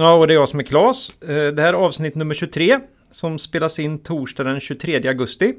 [0.00, 1.10] Ja, och det är jag som är Klas.
[1.22, 2.78] Eh, Det här är avsnitt nummer 23
[3.10, 5.54] som spelas in torsdag den 23 augusti.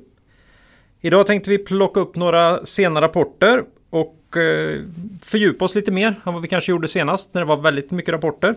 [1.01, 4.81] Idag tänkte vi plocka upp några sena rapporter och eh,
[5.21, 8.13] fördjupa oss lite mer än vad vi kanske gjorde senast när det var väldigt mycket
[8.13, 8.55] rapporter.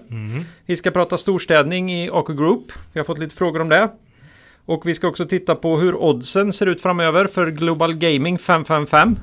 [0.66, 2.72] Vi ska prata storstädning i AK Group.
[2.92, 3.88] Vi har fått lite frågor om det.
[4.66, 9.16] Och vi ska också titta på hur oddsen ser ut framöver för Global Gaming 555.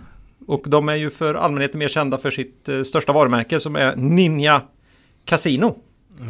[0.48, 3.96] Och de är ju för allmänheten mer kända för sitt eh, största varumärke som är
[3.96, 4.62] Ninja
[5.26, 5.76] Casino.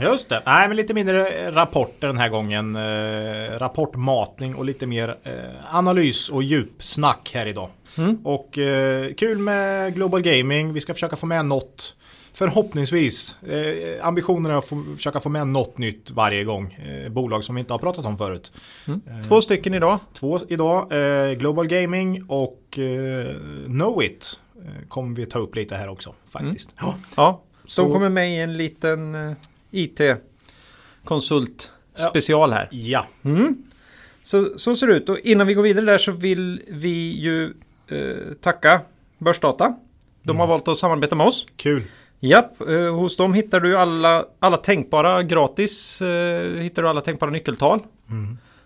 [0.02, 0.44] Just det.
[0.46, 2.76] Nej, men lite mindre rapporter den här gången.
[2.76, 7.70] Eh, rapportmatning och lite mer eh, analys och djupsnack här idag.
[8.24, 10.74] Och eh, kul med Global Gaming.
[10.74, 11.96] Vi ska försöka få med något.
[12.34, 13.36] Förhoppningsvis.
[13.50, 16.78] Eh, ambitionen är att få, försöka få med något nytt varje gång.
[17.06, 18.52] Eh, bolag som vi inte har pratat om förut.
[19.28, 20.00] Två stycken idag.
[20.14, 20.92] Två idag.
[20.92, 26.70] Eh, Global Gaming och eh, Knowit eh, kommer vi ta upp lite här också faktiskt.
[26.82, 26.96] Ja.
[27.16, 29.34] Ja, Så- de kommer med i en liten eh,
[29.72, 31.72] IT-konsult
[32.12, 32.68] special här.
[32.72, 33.06] ja.
[34.24, 35.10] Så, så ser det ut.
[35.10, 37.54] Och innan vi går vidare där så vill vi ju
[37.88, 38.82] eh, tacka
[39.18, 39.76] Börsdata.
[40.24, 41.46] De har valt att samarbeta med oss.
[41.56, 41.84] Kul.
[42.20, 46.02] Japp, eh, hos dem hittar du alla, alla tänkbara gratis.
[46.02, 47.80] Eh, hittar du alla tänkbara nyckeltal.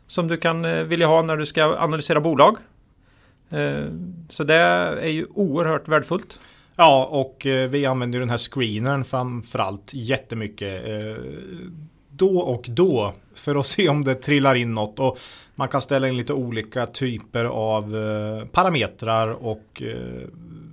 [0.08, 2.58] Som du kan eh, vilja ha när du ska analysera bolag.
[3.50, 3.86] Eh,
[4.30, 6.40] så det är ju oerhört värdefullt.
[6.76, 10.88] Ja, och eh, vi använder ju den här screenern framförallt jättemycket.
[10.88, 11.24] Eh,
[12.10, 15.00] då och då för att se om det trillar in något.
[15.00, 15.20] Och
[15.56, 19.84] man kan ställa in lite olika typer av eh, parametrar och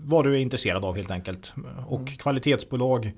[0.04, 1.52] vad du är intresserad av helt enkelt.
[1.86, 3.12] Och kvalitetsbolag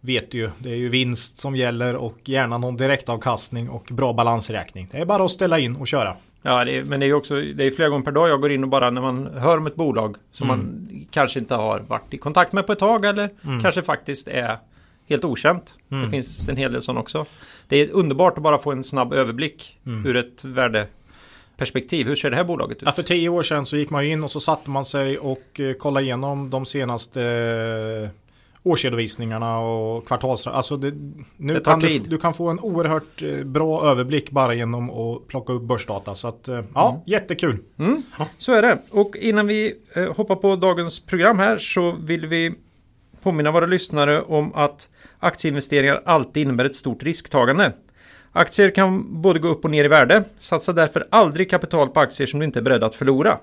[0.00, 4.88] vet ju, det är ju vinst som gäller och gärna någon direktavkastning och bra balansräkning.
[4.92, 6.16] Det är bara att ställa in och köra.
[6.46, 8.40] Ja, det är, men det är ju också det är flera gånger per dag jag
[8.40, 11.80] går in och bara när man hör om ett bolag som man kanske inte har
[11.80, 13.30] varit i kontakt med på ett tag eller
[13.62, 14.58] kanske faktiskt är
[15.08, 15.74] helt okänt.
[15.88, 17.26] Det finns en hel del sån också.
[17.68, 22.06] Det är underbart att bara få en snabb överblick ur ett värdeperspektiv.
[22.06, 22.82] Hur ser det här bolaget ut?
[22.86, 25.60] Ja, för tio år sedan så gick man in och så satte man sig och
[25.60, 28.25] eh, kollade igenom de senaste eh,
[28.66, 30.46] årsredovisningarna och kvartals...
[30.46, 30.92] Alltså det,
[31.36, 35.28] nu Det kan du, du kan få en oerhört eh, bra överblick bara genom att
[35.28, 36.14] plocka upp börsdata.
[36.14, 37.58] Så att eh, ja, jättekul.
[38.38, 38.78] Så är det.
[38.90, 42.54] Och innan vi eh, hoppar på dagens program här så vill vi
[43.22, 44.88] påminna våra lyssnare om att
[45.18, 47.72] aktieinvesteringar alltid innebär ett stort risktagande.
[48.32, 50.24] Aktier kan både gå upp och ner i värde.
[50.38, 53.38] Satsa därför aldrig kapital på aktier som du inte är beredd att förlora.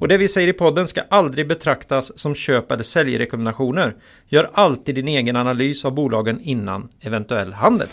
[0.00, 3.94] Och det vi säger i podden ska aldrig betraktas som köp eller säljrekommendationer.
[4.28, 7.88] Gör alltid din egen analys av bolagen innan eventuell handel.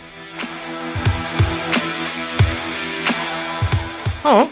[4.23, 4.47] Ja,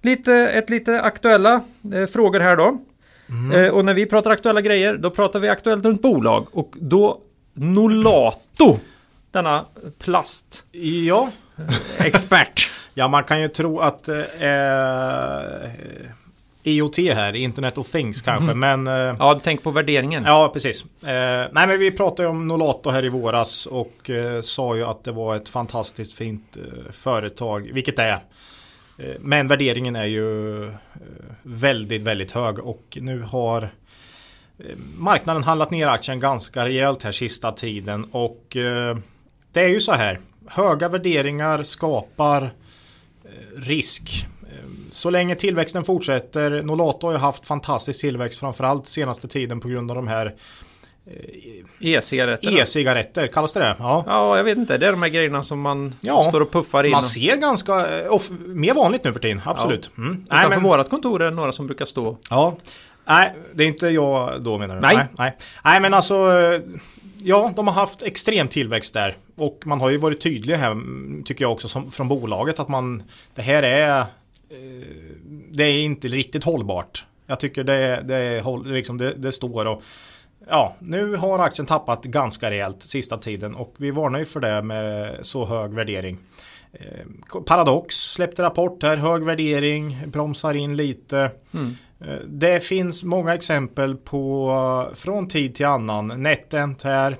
[0.00, 1.60] lite, ett lite aktuella
[1.94, 2.78] eh, frågor här då.
[3.54, 6.46] Eh, och när vi pratar aktuella grejer, då pratar vi aktuellt runt bolag.
[6.52, 7.20] Och då
[7.54, 8.78] Nolato,
[9.30, 9.64] denna
[9.98, 10.64] plastexpert.
[10.72, 11.30] Ja,
[12.94, 15.70] ja, man kan ju tro att eh, eh,
[16.62, 20.24] IoT här, Internet of Things kanske, men eh, ja, tänk på värderingen.
[20.24, 20.84] Ja, precis.
[20.84, 24.84] Eh, nej, men vi pratade ju om Nolato här i våras och eh, sa ju
[24.84, 28.18] att det var ett fantastiskt fint eh, företag, vilket det är.
[28.98, 30.72] Eh, men värderingen är ju eh,
[31.42, 33.68] väldigt, väldigt hög och nu har
[34.96, 38.46] marknaden handlat ner aktien ganska rejält här sista tiden och
[39.52, 40.20] det är ju så här.
[40.46, 42.50] Höga värderingar skapar
[43.56, 44.26] risk.
[44.92, 49.68] Eh, Så länge tillväxten fortsätter, Nolato har ju haft fantastisk tillväxt framförallt senaste tiden på
[49.68, 50.34] grund av de här
[51.80, 52.58] E-cigaretterna.
[52.58, 53.76] e-cigaretter, kallas det det?
[53.78, 54.04] Ja.
[54.06, 54.78] Ja, jag vet inte.
[54.78, 56.90] Det är de här grejerna som man Ja, står och puffar in.
[56.90, 59.90] Man och- ser ganska, eh, off, mer vanligt nu för tiden, absolut.
[59.98, 60.26] Mm.
[60.30, 62.16] Nej, vårat kontor är det några som brukar stå.
[62.30, 62.56] ja.
[63.04, 64.80] Nej, det är inte jag då menar du?
[64.80, 64.96] Nej.
[64.96, 65.36] Nej, nej.
[65.64, 66.60] nej men alltså, eh,
[67.18, 69.16] ja, de har haft extrem tillväxt där.
[69.36, 72.68] Och man har ju varit tydlig här, mm, tycker jag också, som, från bolaget att
[72.68, 73.02] man,
[73.34, 74.06] det här är, eh,
[75.50, 77.04] det är inte riktigt hållbart.
[77.26, 79.82] Jag tycker det, det, liksom det, det står och
[80.48, 84.62] Ja, nu har aktien tappat ganska rejält sista tiden och vi varnar ju för det
[84.62, 86.18] med så hög värdering.
[86.72, 91.30] Eh, Paradox släppte rapport här, hög värdering, bromsar in lite.
[92.00, 94.50] Eh, Det finns många exempel på
[94.90, 97.16] eh, från tid till annan, NetEnt här.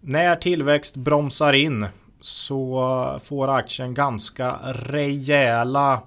[0.00, 1.86] När tillväxt bromsar in
[2.20, 6.00] så får aktien ganska rejäla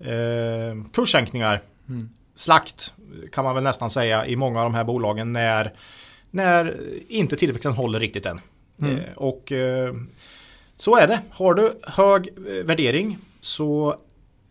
[0.00, 1.60] eh, kurssänkningar.
[1.88, 2.08] Mm.
[2.34, 2.92] Slakt
[3.32, 5.72] kan man väl nästan säga i många av de här bolagen när,
[6.30, 8.40] när inte tillväxten håller riktigt än.
[8.82, 8.96] Mm.
[8.96, 9.94] Eh, och eh,
[10.76, 11.20] så är det.
[11.30, 13.96] Har du hög eh, värdering så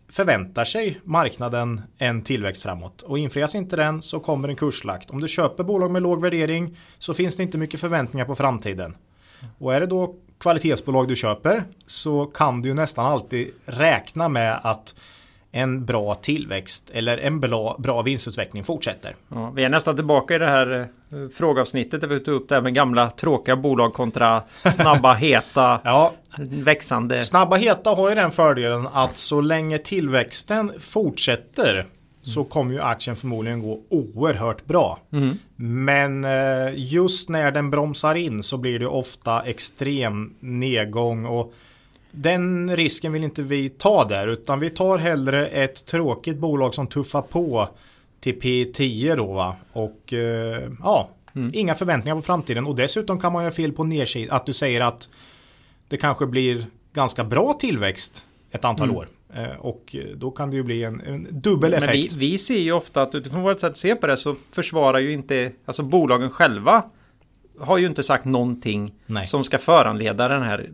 [0.08, 3.02] förväntar sig marknaden en tillväxt framåt.
[3.02, 5.10] Och infrias inte den så kommer en kurslakt.
[5.10, 8.96] Om du köper bolag med låg värdering så finns det inte mycket förväntningar på framtiden.
[9.58, 14.94] Och är det då kvalitetsbolag du köper så kan du nästan alltid räkna med att
[15.52, 19.14] en bra tillväxt eller en bra, bra vinstutveckling fortsätter.
[19.28, 22.54] Ja, vi är nästan tillbaka i det här eh, frågeavsnittet där vi tog upp det
[22.54, 24.42] här med gamla tråkiga bolag kontra
[24.72, 27.24] snabba, heta, ja, växande.
[27.24, 31.86] Snabba, heta har ju den fördelen att så länge tillväxten fortsätter
[32.22, 34.98] så kommer ju aktien förmodligen gå oerhört bra.
[35.12, 35.38] Mm.
[35.56, 41.54] Men eh, just när den bromsar in så blir det ofta extrem nedgång och
[42.22, 46.86] den risken vill inte vi ta där utan vi tar hellre ett tråkigt bolag som
[46.86, 47.68] tuffar på
[48.20, 49.56] till P10 då va.
[49.72, 51.50] Och eh, ja, mm.
[51.54, 54.80] inga förväntningar på framtiden och dessutom kan man ju fel på nedsidan att du säger
[54.80, 55.08] att
[55.88, 58.96] det kanske blir ganska bra tillväxt ett antal mm.
[58.96, 59.08] år.
[59.34, 62.10] Eh, och då kan det ju bli en, en dubbel effekt.
[62.12, 64.36] Men vi, vi ser ju ofta att utifrån vårt sätt att se på det så
[64.52, 66.90] försvarar ju inte alltså bolagen själva
[67.60, 69.26] har ju inte sagt någonting Nej.
[69.26, 70.70] som ska föranleda den här,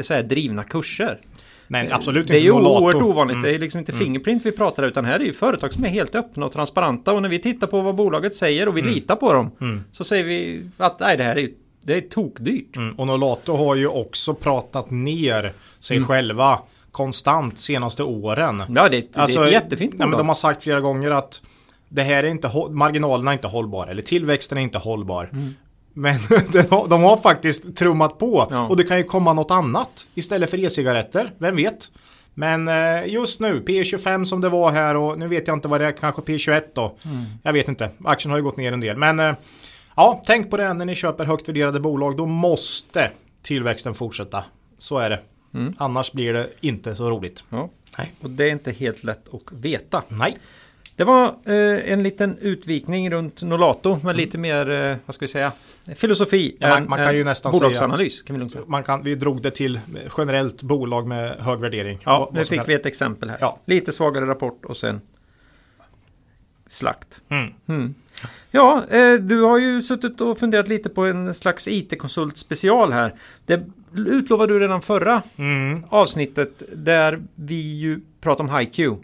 [0.00, 1.20] så här drivna kurser.
[1.68, 2.32] Nej, absolut inte.
[2.32, 3.34] Det är ju oerhört ovanligt.
[3.34, 3.44] Mm.
[3.50, 4.04] Det är liksom inte mm.
[4.04, 7.12] Fingerprint vi pratar utan här är ju företag som är helt öppna och transparenta.
[7.12, 8.94] Och när vi tittar på vad bolaget säger och vi mm.
[8.94, 9.84] litar på dem mm.
[9.92, 11.48] så säger vi att nej, det här är,
[11.82, 12.76] det är tokdyrt.
[12.76, 12.94] Mm.
[12.94, 16.08] Och Nolato har ju också pratat ner sig mm.
[16.08, 16.58] själva
[16.90, 18.62] konstant senaste åren.
[18.68, 20.06] Ja, det, det alltså, är ett jättefint bolag.
[20.06, 21.42] Ja, men de har sagt flera gånger att
[21.88, 25.30] det här är inte, marginalerna är inte hållbara eller tillväxten är inte hållbar.
[25.32, 25.54] Mm.
[25.98, 26.18] Men
[26.88, 28.68] de har faktiskt trummat på ja.
[28.68, 31.90] och det kan ju komma något annat istället för e-cigaretter, vem vet?
[32.34, 35.80] Men eh, just nu, P25 som det var här och nu vet jag inte vad
[35.80, 36.96] det är, kanske P21 då.
[37.04, 37.24] Mm.
[37.42, 38.96] Jag vet inte, aktien har ju gått ner en del.
[38.96, 39.34] Men eh,
[39.96, 42.16] ja, tänk på det när ni köper högt värderade bolag.
[42.16, 43.10] Då måste
[43.42, 44.44] tillväxten fortsätta.
[44.78, 45.20] Så är det.
[45.54, 45.74] Mm.
[45.78, 47.44] Annars blir det inte så roligt.
[47.50, 47.70] Ja.
[47.98, 48.12] Nej.
[48.22, 50.02] Och det är inte helt lätt att veta.
[50.08, 50.36] Nej.
[50.96, 54.16] Det var eh, en liten utvikning runt Nolato med mm.
[54.16, 55.52] lite mer, eh, vad ska vi säga,
[55.94, 56.56] filosofi.
[56.60, 58.16] Ja, man, man, kan ju nästan bolagsanalys.
[58.16, 58.64] Säga, kan vi, säga.
[58.66, 59.80] Man kan, vi drog det till
[60.18, 61.98] generellt bolag med hög värdering.
[62.04, 63.38] Ja, nu fick vi ett exempel här.
[63.40, 63.58] Ja.
[63.64, 65.00] Lite svagare rapport och sen
[66.66, 67.20] slakt.
[67.28, 67.52] Mm.
[67.66, 67.94] Mm.
[68.50, 73.14] Ja, eh, du har ju suttit och funderat lite på en slags IT-konsult special här.
[73.46, 73.64] Det
[73.94, 75.84] utlovade du redan förra mm.
[75.88, 78.98] avsnittet där vi ju pratade om HiQ.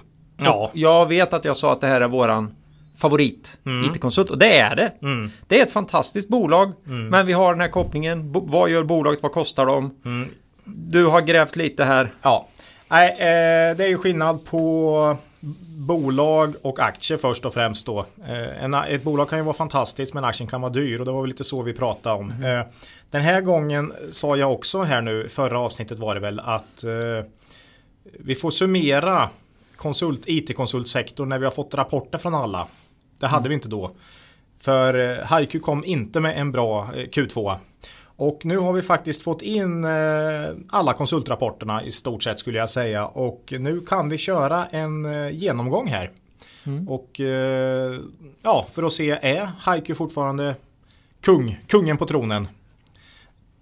[0.45, 0.71] Ja.
[0.73, 2.55] Jag vet att jag sa att det här är våran
[2.97, 3.91] favorit mm.
[3.91, 4.93] IT-konsult och det är det.
[5.03, 5.31] Mm.
[5.49, 7.09] Det är ett fantastiskt bolag mm.
[7.09, 8.33] men vi har den här kopplingen.
[8.33, 9.23] Vad gör bolaget?
[9.23, 9.97] Vad kostar de?
[10.05, 10.29] Mm.
[10.65, 12.11] Du har grävt lite här.
[12.23, 12.49] Ja,
[12.93, 15.17] Nej, eh, det är ju skillnad på
[15.87, 18.07] bolag och aktier först och främst då.
[18.29, 21.13] Eh, en, ett bolag kan ju vara fantastiskt men aktien kan vara dyr och det
[21.13, 22.31] var väl lite så vi pratade om.
[22.31, 22.59] Mm.
[22.59, 22.67] Eh,
[23.11, 27.27] den här gången sa jag också här nu, förra avsnittet var det väl att eh,
[28.05, 29.29] vi får summera
[29.83, 32.69] konsult, IT-konsultsektorn när vi har fått rapporter från alla.
[33.21, 33.49] Det hade mm.
[33.49, 33.91] vi inte då.
[34.59, 37.57] För eh, HiQ kom inte med en bra eh, Q2.
[38.05, 39.91] Och nu har vi faktiskt fått in eh,
[40.69, 43.07] alla konsultrapporterna i stort sett skulle jag säga.
[43.07, 46.11] Och nu kan vi köra en genomgång här.
[46.65, 46.89] Mm.
[46.89, 47.21] Och
[48.43, 50.55] ja, för att se är HiQ fortfarande
[51.21, 52.49] kung, kungen på tronen?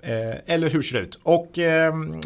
[0.03, 1.19] eller hur ser det ut?
[1.23, 1.59] Och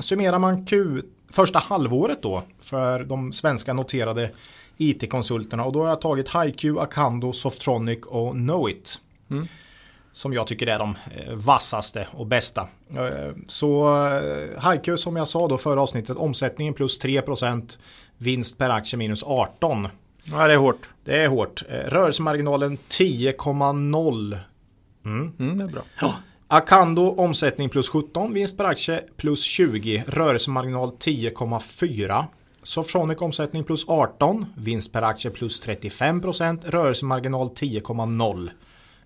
[0.00, 1.02] summerar man Q
[1.34, 4.30] första halvåret då för de svenska noterade
[4.76, 8.98] IT-konsulterna och då har jag tagit HiQ, Acando, Softronic och Knowit.
[9.30, 9.46] Mm.
[10.12, 12.68] Som jag tycker är de eh, vassaste och bästa.
[12.90, 17.78] Eh, så eh, HiQ som jag sa då förra avsnittet, omsättningen plus 3%,
[18.18, 19.88] vinst per aktie minus 18.
[20.24, 20.88] Ja, det är hårt.
[21.04, 21.62] Det är hårt.
[21.68, 24.38] Rörelsemarginalen 10,0.
[25.04, 25.32] Mm.
[25.38, 25.82] Mm, det är bra.
[26.00, 26.14] Ja.
[26.54, 32.24] Acando omsättning plus 17, vinst per aktie plus 20, rörelsemarginal 10,4.
[32.62, 38.50] Softronic omsättning plus 18, vinst per aktie plus 35%, rörelsemarginal 10,0.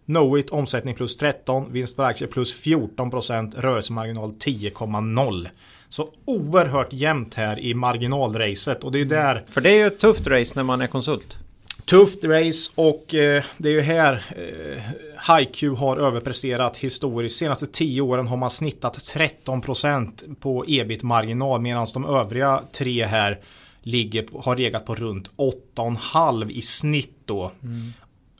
[0.06, 5.48] Knowit omsättning plus 13, vinst per aktie plus 14%, rörelsemarginal 10,0.
[5.88, 9.44] Så oerhört jämnt här i marginalracet och det är ju där...
[9.50, 11.38] För det är ju ett tufft race när man är konsult.
[11.84, 14.82] Tufft race och eh, det är ju här eh,
[15.26, 17.36] HiQ har överpresterat historiskt.
[17.36, 23.38] Senaste 10 åren har man snittat 13% på ebit-marginal medan de övriga tre här
[23.82, 25.30] ligger, har legat på runt
[25.76, 27.52] 8,5 i snitt då.
[27.62, 27.92] Mm.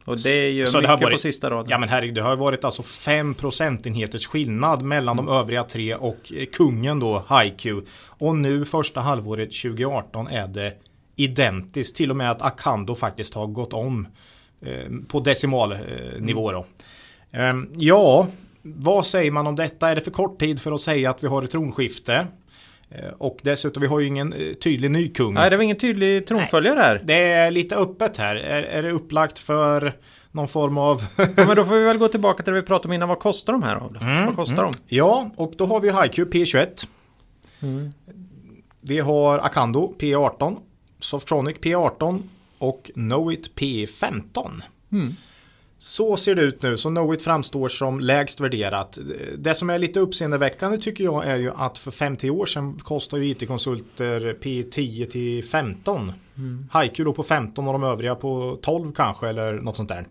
[0.05, 1.71] Och det är ju Så det mycket har varit- på sista raden.
[1.71, 6.33] Ja men herregud, det har varit alltså 5 procentenheters skillnad mellan de övriga tre och
[6.37, 7.67] eh, kungen då, HiQ.
[8.09, 10.75] Och nu första halvåret 2018 är det
[11.17, 11.97] identiskt.
[11.97, 14.09] Till och med att Akando faktiskt har gått om
[15.09, 16.67] på decimalnivå då.
[17.33, 18.27] Ehm, ja,
[18.63, 19.89] vad säger man om detta?
[19.89, 22.27] Är det för kort tid för att säga att vi har ett tronskifte?
[22.91, 25.35] Eh, och dessutom, vi har ju ingen eh, tydlig ny kung.
[25.35, 27.01] Nej, det var ingen tydlig tronföljare här.
[27.05, 28.37] Det är lite öppet här.
[28.37, 29.93] Är, är det upplagt för
[30.33, 31.03] någon form av...
[31.17, 33.09] Ja, men då får vi väl gå tillbaka till det vi pratade om innan.
[33.09, 33.77] Vad kostar de här?
[33.77, 34.73] Mm, Vad kostar de?
[34.87, 36.87] Ja, och då har vi HiQ P21.
[38.81, 40.57] Vi har Akando P18.
[40.99, 42.23] Softronic P18.
[42.59, 44.63] Och Knowit P15.
[45.81, 46.77] Så ser det ut nu.
[46.79, 48.99] Så Knowit framstår som lägst värderat.
[49.39, 53.19] Det som är lite uppseendeväckande tycker jag är ju att för 50 år sedan kostar
[53.19, 56.13] ju IT-konsulter P10 till 15.
[56.83, 60.07] HiQ då på 15 och de övriga på 12 kanske eller något sånt där.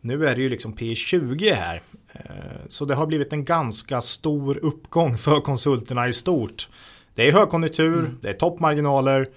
[0.00, 1.82] Nu är det ju liksom P20 här.
[2.12, 2.20] Eh,
[2.68, 6.68] Så det har blivit en ganska stor uppgång för konsulterna i stort.
[7.14, 9.28] Det är högkonjunktur, det är toppmarginaler.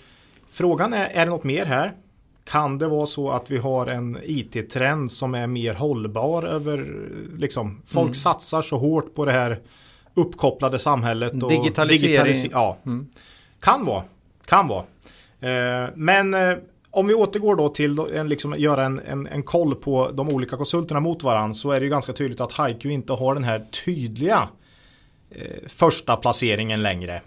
[0.49, 1.93] Frågan är, är det något mer här?
[2.47, 7.81] Kan det vara så att vi har en IT-trend som är mer hållbar över, liksom,
[7.85, 9.59] folk satsar så hårt på det här
[10.13, 11.43] uppkopplade samhället.
[11.43, 12.15] Och Digitalisering.
[12.15, 12.77] digitalise- ja.
[13.59, 14.03] Kan vara,
[14.45, 14.83] kan vara.
[15.39, 16.57] Eh, men eh,
[16.91, 20.57] om vi återgår då till en, liksom, göra en, en, en koll på de olika
[20.57, 23.59] konsulterna mot varandra så är det ju ganska tydligt att HiQ inte har den här
[23.85, 24.49] tydliga
[25.31, 27.21] eh, första placeringen längre.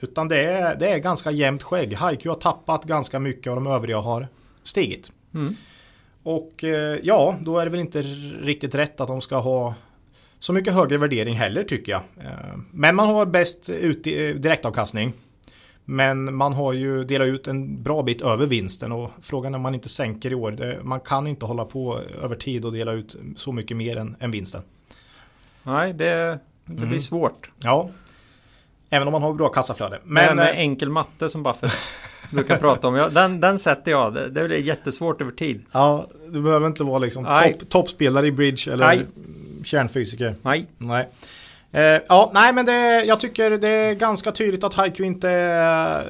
[0.00, 1.88] Utan det är, det är ganska jämnt skägg.
[1.90, 4.28] HiQ har tappat ganska mycket och de övriga har
[4.64, 5.10] stigit.
[6.22, 8.02] Och eh, ja, då är det väl inte
[8.42, 9.74] riktigt rätt att de ska ha
[10.38, 12.00] så mycket högre värdering heller tycker jag.
[12.24, 15.12] Eh, Men man har bäst ut, eh, direktavkastning.
[15.84, 19.62] Men man har ju delat ut en bra bit över vinsten och frågan är om
[19.62, 20.80] man inte sänker i år.
[20.82, 24.30] Man kan inte hålla på över tid och dela ut så mycket mer än, än
[24.30, 24.62] vinsten.
[25.62, 26.04] Nej, det,
[26.66, 26.88] det Mm.
[26.88, 27.50] blir svårt.
[27.62, 27.90] Ja.
[28.94, 29.98] Även om man har bra kassaflöde.
[30.04, 31.72] Men, Men med eh, enkel matte som Buffett
[32.30, 32.94] brukar prata om.
[32.94, 34.14] Ja, den, den sätter jag.
[34.14, 35.64] Det, det blir jättesvårt över tid.
[35.72, 39.06] ja, du behöver inte vara liksom topp, toppspelare i bridge eller Nej.
[39.64, 40.34] kärnfysiker.
[40.42, 40.66] Nej.
[40.78, 41.08] Nej.
[41.72, 46.04] Eh, ja, nej men det, jag tycker det är ganska tydligt att Haiku inte är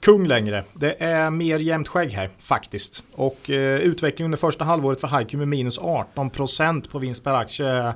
[0.00, 0.64] kung längre.
[0.72, 3.02] Det är mer jämnt skägg här faktiskt.
[3.12, 7.92] Och eh, utvecklingen under första halvåret för Haiku med minus 18% på vinst per aktie.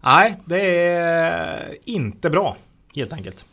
[0.00, 2.56] Nej, det är inte bra
[2.96, 3.44] helt enkelt.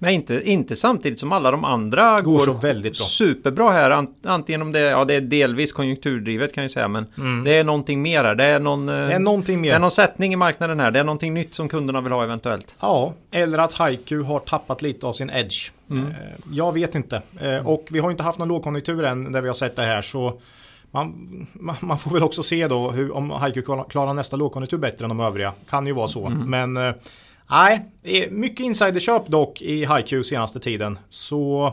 [0.00, 3.04] Men inte, inte samtidigt som alla de andra Går går, så väldigt bra.
[3.06, 3.90] superbra här.
[3.90, 6.88] Ant- Antingen om det, ja, det är delvis konjunkturdrivet kan jag säga.
[6.88, 7.06] Men
[7.44, 8.34] det är någonting mer här.
[8.34, 9.08] Det är någon, eh, Mm.
[9.08, 9.78] Det är någonting det är mer.
[9.78, 10.90] någon sättning i marknaden här.
[10.90, 12.74] Det är någonting nytt som kunderna vill ha eventuellt.
[12.80, 15.70] Ja, eller att Haiku har tappat lite av sin edge.
[15.90, 16.06] Mm.
[16.06, 16.12] Eh,
[16.52, 17.22] Jag vet inte.
[17.40, 20.02] Eh, Och vi har inte haft någon lågkonjunktur än där vi har sett det här.
[20.02, 20.40] Så
[20.90, 21.46] man,
[21.80, 25.20] man- får väl också se då hur, om Haiku klarar nästa lågkonjunktur bättre än de
[25.20, 25.52] övriga.
[25.70, 26.26] Kan ju vara så.
[26.26, 26.50] Mm.
[26.74, 26.94] Men
[27.50, 30.98] nej, det är mycket insiderköp dock i Haiku senaste tiden.
[31.08, 31.66] Så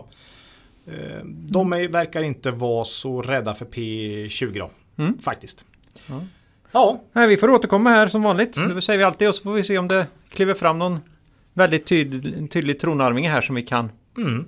[0.87, 4.69] eh, de är, verkar inte vara så rädda för P20 då.
[5.03, 5.19] Mm.
[5.19, 5.65] Faktiskt.
[6.07, 6.21] Ja.
[6.71, 8.57] Ja, Nej, vi får återkomma här som vanligt.
[8.57, 8.75] Mm.
[8.75, 9.27] Det säger vi alltid.
[9.27, 10.99] Och så får vi se om det kliver fram någon
[11.53, 13.91] väldigt tydlig, tydlig tronarvinge här som vi kan.
[14.17, 14.45] Mm.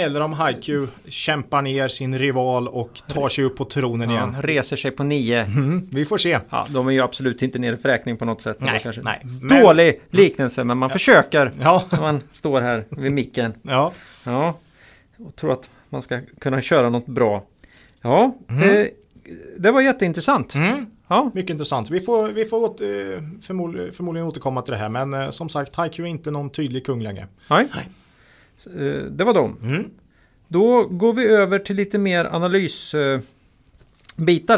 [0.00, 4.36] Eller om Haiku kämpar ner sin rival och tar sig upp på tronen Ja, igen.
[4.42, 5.40] reser sig på nio.
[5.44, 6.38] Mm, vi får se.
[6.50, 8.56] Ja, de är ju absolut inte nere för räkning på något sätt.
[8.60, 9.20] Nej, kanske nej.
[9.40, 11.52] Men- Dålig liknelse, men man försöker.
[11.60, 13.54] Ja, När man står här vid micken.
[13.62, 13.92] ja.
[14.24, 14.58] Ja,
[15.18, 17.44] och tror att man ska kunna köra något bra.
[18.02, 18.86] Ja, eh,
[19.58, 20.54] det var jätteintressant.
[20.54, 20.86] Mm.
[21.08, 21.90] Ja, Mycket intressant.
[21.90, 22.86] Vi får, vi får åt, eh,
[23.40, 24.88] förmod, förmodligen återkomma till det här.
[24.88, 27.26] Men eh, som sagt, Haiku är inte någon tydlig kung längre.
[27.50, 27.66] nej.
[27.72, 27.78] Eh,
[29.10, 29.56] Det var de.
[29.62, 29.84] Mm.
[30.48, 33.22] Då går vi över till lite mer analysbitar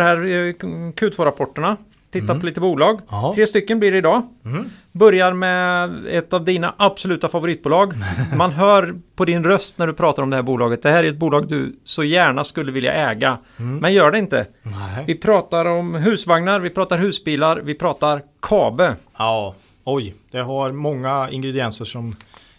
[0.01, 0.17] här.
[0.17, 0.53] eh,
[0.93, 1.77] Q2-rapporterna.
[2.13, 3.01] Titta på lite bolag.
[3.11, 3.33] Ja.
[3.35, 4.23] Tre stycken blir det idag.
[4.45, 4.71] Mm.
[4.93, 7.95] Börjar med ett av dina absoluta favoritbolag.
[8.37, 10.83] Man hör på din röst när du pratar om det här bolaget.
[10.83, 13.39] Det här är ett bolag du så gärna skulle vilja äga.
[13.57, 14.47] Men gör det inte.
[14.63, 15.05] Nej.
[15.07, 18.97] Vi pratar om husvagnar, vi pratar husbilar, vi pratar Kabe.
[19.19, 19.55] Ja,
[19.85, 20.15] oj.
[20.31, 22.17] Det har många ingredienser som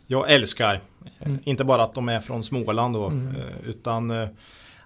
[0.07, 0.79] jag älskar.
[1.22, 4.28] Eh, Inte bara att de är från Småland då, eh, utan eh,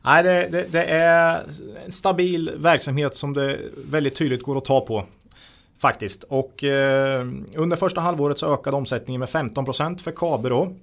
[0.02, 1.44] nej, det, det, det är
[1.86, 5.06] en stabil verksamhet som det väldigt tydligt går att ta på.
[5.82, 6.24] Faktiskt.
[6.24, 7.26] Och eh,
[7.56, 10.74] under första halvåret så ökade omsättningen med 15% för Kabe då.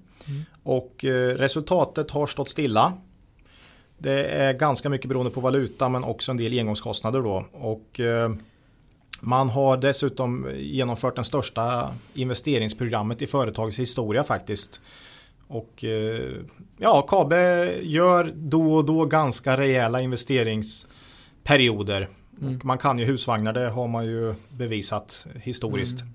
[0.62, 2.92] Och eh, resultatet har stått stilla.
[3.98, 7.44] Det är ganska mycket beroende på valuta men också en del engångskostnader då.
[7.52, 8.32] Och eh,
[9.20, 14.80] man har dessutom genomfört den största investeringsprogrammet i företagets historia faktiskt.
[15.52, 16.30] Och eh,
[16.78, 22.08] ja, Kabe gör då och då ganska rejäla investeringsperioder.
[22.40, 22.60] Mm.
[22.64, 26.00] Man kan ju husvagnar, det har man ju bevisat historiskt.
[26.00, 26.14] Mm.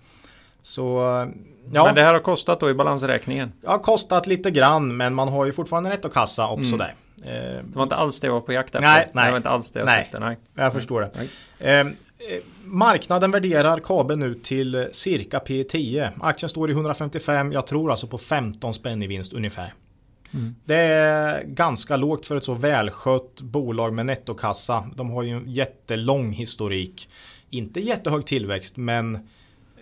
[0.61, 0.97] Så
[1.71, 1.85] ja.
[1.85, 3.51] Men det här har kostat då i balansräkningen?
[3.61, 6.77] Det har kostat lite grann men man har ju fortfarande nettokassa också Mm.
[6.77, 6.93] där.
[7.23, 8.87] Eh, Det var inte alls det jag var på jakt efter.
[8.87, 9.25] Nej, nej.
[9.25, 10.03] Det var inte alls det jag Nej.
[10.03, 10.19] sökte.
[10.19, 10.37] Nej.
[10.55, 11.11] jag förstår det.
[11.15, 11.29] Nej.
[12.19, 16.09] Eh, marknaden värderar Kabe nu till cirka P10.
[16.19, 19.73] Aktien står i 155, jag tror alltså på 15 spänn i vinst ungefär.
[20.33, 20.55] Mm.
[20.65, 24.89] Det är ganska lågt för ett så välskött bolag med nettokassa.
[24.95, 27.09] De har ju en jättelång historik.
[27.49, 29.27] Inte jättehög tillväxt men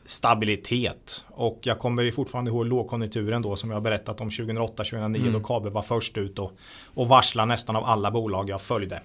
[0.06, 1.26] stabilitet.
[1.30, 5.34] Och jag kommer fortfarande ihåg lågkonjunkturen då som jag berättat om 2008-2009 Mm.
[5.34, 6.52] då Kabe var först ut och,
[6.86, 9.02] och varsla nästan av alla bolag jag följde.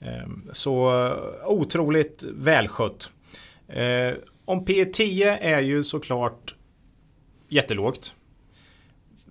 [0.00, 3.10] Ehm, Så eh, otroligt välskött.
[3.68, 4.12] Eh,
[4.44, 6.54] Om P10 är ju såklart
[7.48, 8.14] jättelågt.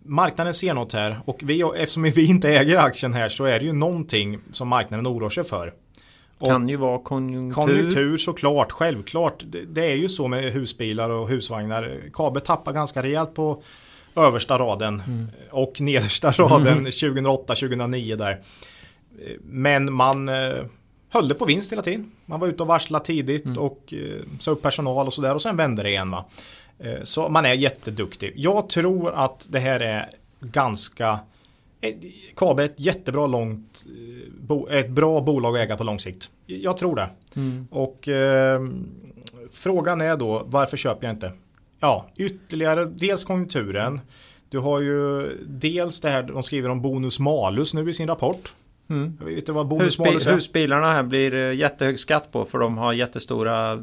[0.04, 3.66] Marknaden ser något här och vi, eftersom vi inte äger aktien här så är det
[3.66, 5.74] ju någonting som marknaden oroar sig för.
[6.38, 7.56] Och- Kan ju vara konjunktur.
[7.64, 9.44] Konjunktur såklart, självklart.
[9.48, 11.96] Det, det är ju så med husbilar och husvagnar.
[12.14, 13.64] Kabe tappar ganska rejält på
[14.16, 15.28] översta raden Mm.
[15.52, 18.42] och nedersta raden 2008-2009 där.
[19.44, 20.64] Men man eh,
[21.10, 22.12] höll det på vinst hela tiden.
[22.26, 23.58] Man var ute och varsla tidigt Mm.
[23.58, 26.12] och eh, sa upp personal och sådär och sen vände det igen.
[26.12, 26.26] Va?
[26.80, 28.34] Eh, så man är jätteduktig.
[28.36, 30.10] Jag tror att det här är
[30.40, 31.20] ganska
[32.36, 33.86] Kabe är ett jättebra långt
[34.70, 36.30] ett bra bolag att äga på lång sikt.
[36.46, 37.10] Jag tror det.
[37.36, 37.68] Mm.
[37.72, 38.62] Och eh,
[39.52, 41.32] frågan är då varför köper jag inte?
[41.80, 44.02] Ja, ytterligare dels konjunkturen.
[44.50, 48.54] Du har ju dels det här de skriver om bonus malus nu i sin rapport.
[48.90, 49.18] Mm.
[49.20, 53.76] Jag vet Husbi- husbilarna här blir eh, jättehög skatt på för de har jättestora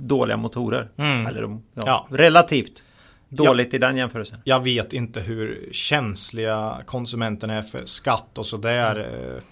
[0.00, 0.88] dåliga motorer.
[0.96, 1.26] Mm.
[1.26, 2.06] Eller de, ja, Ja.
[2.10, 2.82] Relativt
[3.28, 4.38] dåligt i den jämförelsen.
[4.44, 8.98] Jag vet inte hur känsliga konsumenterna är för skatt och sådär.
[8.98, 9.42] Eh,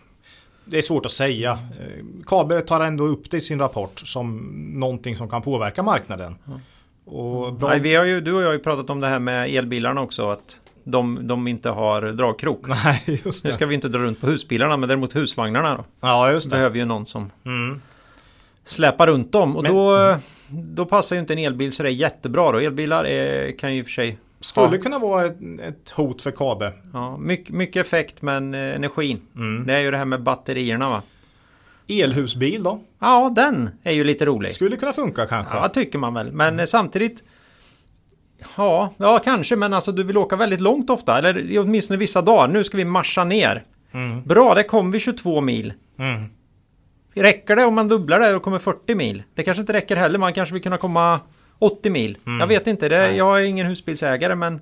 [0.65, 1.51] Det är svårt att säga.
[1.51, 4.37] Eh, Kabe tar ändå upp det i sin rapport som
[4.75, 6.35] någonting som kan påverka marknaden.
[7.05, 7.69] Och bra...
[7.69, 10.01] Nej, vi har ju, du och jag har ju pratat om det här med elbilarna
[10.01, 10.31] också.
[10.31, 12.67] Att de, de inte har dragkrok.
[12.69, 13.55] Nej, just Nu det.
[13.57, 15.85] ska vi inte dra runt på husbilarna men däremot husvagnarna då.
[16.01, 16.57] Ja, just det.
[16.57, 17.81] Behöver ju någon som Mm.
[18.65, 19.57] släpar runt dem.
[19.57, 20.17] Och Men- då,
[20.49, 22.59] då passar ju inte en elbil så det är jättebra då.
[22.59, 24.83] Elbilar är, kan ju i och för sig Skulle Ja.
[24.83, 26.73] kunna vara ett, ett hot för Kabe.
[26.93, 29.21] Ja, mycket, mycket effekt men eh, energin.
[29.37, 29.67] Mm.
[29.67, 31.03] Det är ju det här med batterierna va.
[31.89, 32.81] Elhusbil då?
[32.99, 34.53] Ja, den är ju lite rolig.
[34.53, 35.57] Skulle kunna funka kanske.
[35.57, 36.33] Ja, tycker man väl.
[36.33, 37.25] Men eh, samtidigt.
[38.57, 39.57] Ja, ja, kanske.
[39.57, 41.19] Men alltså du vill åka väldigt långt ofta.
[41.19, 42.49] Eller åtminstone vissa dagar.
[42.49, 43.65] Nu ska vi marscha ner.
[43.93, 44.23] Mm.
[44.23, 45.73] Bra, där kom vi 22 mil.
[45.99, 46.21] Mm.
[47.15, 49.23] Räcker det om man dubblar det och kommer 40 mil?
[49.35, 50.19] Det kanske inte räcker heller.
[50.19, 51.21] Man kanske vill kunna komma
[51.59, 52.19] 80 mil.
[52.41, 52.89] Jag vet inte.
[52.89, 54.61] Det, jag är ingen husbilsägare men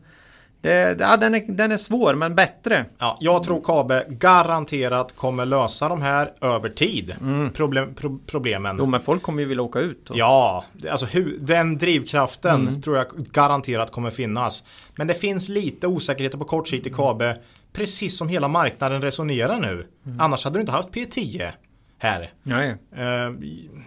[0.64, 2.85] det, ja, den, är, den är svår men bättre.
[2.98, 7.14] Ja, jag tror Kabe garanterat kommer lösa de här över tid.
[7.55, 8.70] Problem, pro, problemen.
[8.70, 8.79] Mm.
[8.85, 10.11] Jo men folk kommer ju vilja åka ut.
[10.11, 12.83] Och, Ja, alltså hu- den drivkraften Mm.
[12.83, 14.64] tror jag garanterat kommer finnas.
[14.96, 17.37] Men det finns lite osäkerheter på kort sikt i Kabe.
[17.72, 19.87] Precis som hela marknaden resonerar nu.
[20.07, 20.20] Mm.
[20.20, 21.50] Annars hade du inte haft P10
[21.98, 22.31] här.
[22.42, 22.77] Nej.
[22.96, 23.33] Eh,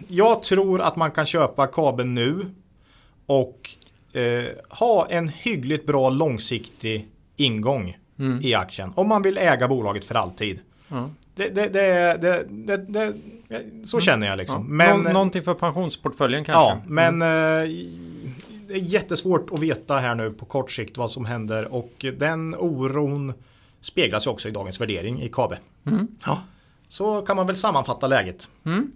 [0.08, 2.46] Jag tror att man kan köpa kabeln nu
[3.26, 3.70] och
[4.12, 8.40] eh, ha en hyggligt bra långsiktig ingång Mm.
[8.42, 8.92] i aktien.
[8.94, 10.58] Om man vill äga bolaget för alltid.
[10.88, 11.10] Ja.
[11.34, 13.14] Det, det, det, det, det, det,
[13.84, 14.36] så känner jag Ja.
[14.36, 14.76] liksom.
[14.76, 16.60] Men, Nå- någonting för pensionsportföljen kanske.
[16.62, 17.68] ja, men eh,
[18.68, 22.54] det är jättesvårt att veta här nu på kort sikt vad som händer och den
[22.54, 23.32] oron
[23.80, 25.58] speglas ju också i dagens värdering i KABE.
[25.86, 26.06] Mm.
[26.26, 26.42] Ja.
[26.88, 28.48] Så kan man väl sammanfatta läget.
[28.64, 28.92] Mm.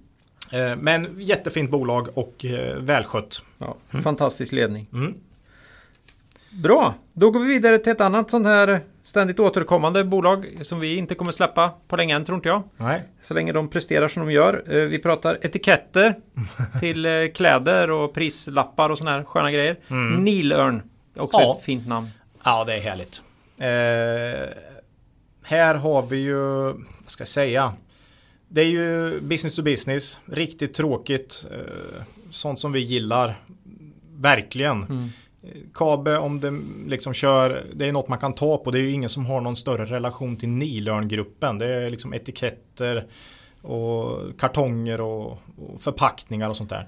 [0.53, 3.43] Eh, Men jättefint bolag och eh, välskött.
[3.59, 4.87] Ja, fantastisk ledning.
[4.93, 5.15] Mm.
[6.51, 10.97] Bra, då går vi vidare till ett annat sånt här ständigt återkommande bolag som vi
[10.97, 12.63] inte kommer släppa på länge än tror inte jag.
[12.77, 13.03] Nej.
[13.23, 14.65] Så länge de presterar som de gör.
[14.69, 16.15] Eh, Vi pratar etiketter
[16.81, 19.77] till kläder och prislappar och såna här sköna grejer.
[20.19, 20.83] Nilörn,
[21.17, 21.57] också Ja.
[21.59, 22.09] ett fint namn.
[22.45, 23.23] Ja, det är härligt.
[23.59, 24.49] Eh,
[25.45, 27.73] här har vi ju, vad ska jag säga?
[28.55, 30.19] Det är ju business to business.
[30.25, 31.47] Riktigt tråkigt.
[31.51, 33.35] Eh, sånt som vi gillar.
[34.17, 34.83] Verkligen.
[34.83, 35.09] Mm.
[35.75, 36.61] Kabe om det
[36.91, 38.71] liksom kör, det är något man kan ta på.
[38.71, 41.59] Det är ju ingen som har någon större relation till Nilörn-gruppen.
[41.59, 43.07] Det är liksom etiketter
[43.63, 46.87] och kartonger och, och förpackningar och sånt där.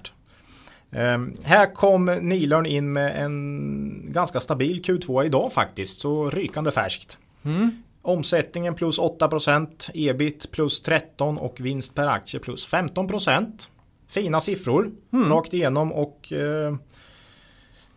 [0.91, 7.17] Ehm, här kom Nilörn in med en ganska stabil Q2 idag faktiskt, så rykande färskt.
[7.43, 7.83] Mm.
[8.05, 13.67] Omsättningen plus 8%, ebit plus 13 och vinst per aktie plus 15%.
[14.07, 14.91] Fina siffror
[15.29, 16.75] rakt igenom och eh,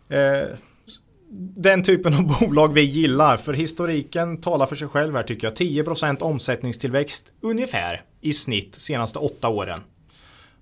[0.09, 0.49] eh,
[1.57, 3.37] den typen av bolag vi gillar.
[3.37, 5.57] För historiken talar för sig själv här tycker jag.
[5.57, 9.81] 10% omsättningstillväxt ungefär i snitt senaste åtta åren.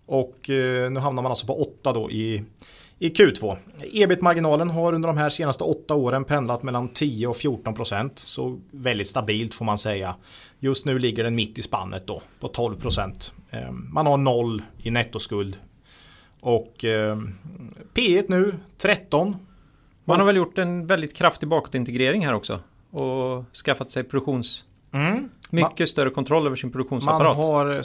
[0.06, 2.42] Och eh, nu hamnar man alltså på 8 då i,
[2.98, 3.56] i Q2.
[3.92, 8.18] Ebit-marginalen har under de här senaste åtta åren pendlat mellan 10 och 14 procent.
[8.18, 10.14] Så väldigt stabilt får man säga.
[10.58, 13.32] Just nu ligger den mitt i spannet då på 12 procent.
[13.50, 15.58] Eh, man har noll i nettoskuld.
[16.40, 17.16] Och eh,
[17.94, 19.36] P1 nu 13.
[20.04, 22.60] Man har väl gjort en väldigt kraftig bakåtintegrering här också.
[22.90, 24.64] Och skaffat sig produktions...
[24.92, 25.28] Mm.
[25.50, 27.36] Mycket man, större kontroll över sin produktionsapparat.
[27.36, 27.82] Man har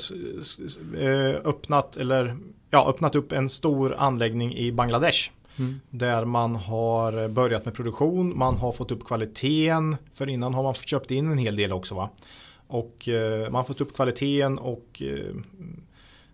[1.02, 2.38] eh, öppnat, eller,
[2.72, 5.32] ja, öppnat upp en stor anläggning i Bangladesh.
[5.60, 5.82] Mm.
[5.90, 9.96] Där man har börjat med produktion, man har fått upp kvaliteten.
[10.14, 11.96] För innan har man köpt in en hel del också.
[11.96, 12.10] Va?
[12.68, 15.36] Och eh, man har fått upp kvaliteten och eh,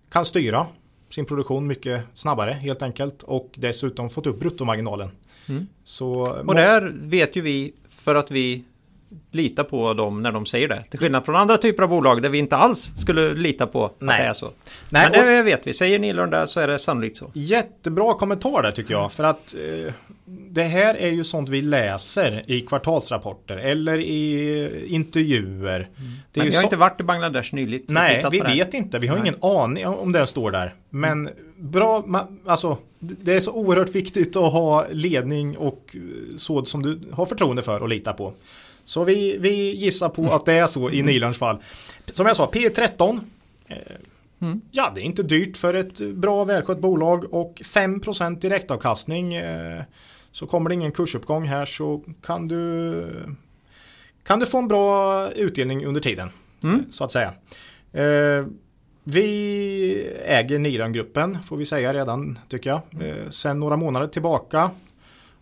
[0.09, 0.67] kan styra
[1.09, 3.23] sin produktion mycket snabbare helt enkelt.
[3.23, 5.09] Och dessutom fått upp bruttomarginalen.
[5.49, 5.67] Mm.
[5.83, 6.11] Så,
[6.47, 8.63] och där vet ju vi för att vi
[9.31, 10.83] lita på dem när de säger det.
[10.89, 14.15] Till skillnad från andra typer av bolag där vi inte alls skulle lita på Nej.
[14.15, 14.51] att det är så.
[14.89, 15.73] Nej, Men det vet vi.
[15.73, 17.31] Säger Nilund där så är det sannolikt så.
[17.33, 19.11] Jättebra kommentar där tycker jag.
[19.11, 19.93] För att eh,
[20.25, 25.79] det här är ju sånt vi läser i kvartalsrapporter eller i intervjuer.
[25.79, 26.11] Mm.
[26.31, 26.65] Det Men vi har så...
[26.65, 27.89] inte varit i Bangladesh nyligt.
[27.89, 28.99] Nej, vi vet inte.
[28.99, 29.27] Vi har Nej.
[29.27, 30.73] ingen aning om det står där.
[30.89, 31.33] Men mm.
[31.57, 32.05] bra,
[32.45, 35.95] alltså det är så oerhört viktigt att ha ledning och
[36.37, 38.33] så som du har förtroende för och lita på.
[38.87, 41.57] Så vi, vi gissar på att det är så i Nilörns fall.
[42.05, 43.19] Som jag sa, P13.
[43.67, 43.77] Eh,
[44.41, 44.61] mm.
[44.71, 49.33] Ja, det är inte dyrt för ett bra välskött bolag och 5% direktavkastning.
[49.33, 49.81] Eh,
[50.31, 53.03] så kommer det ingen kursuppgång här så kan du
[54.23, 56.29] kan du få en bra utdelning under tiden.
[56.63, 56.91] Mm.
[56.91, 57.33] Så att säga.
[57.93, 58.45] Eh,
[59.03, 62.81] vi äger Nirangruppen får vi säga redan tycker jag.
[63.33, 64.71] Sen några månader tillbaka.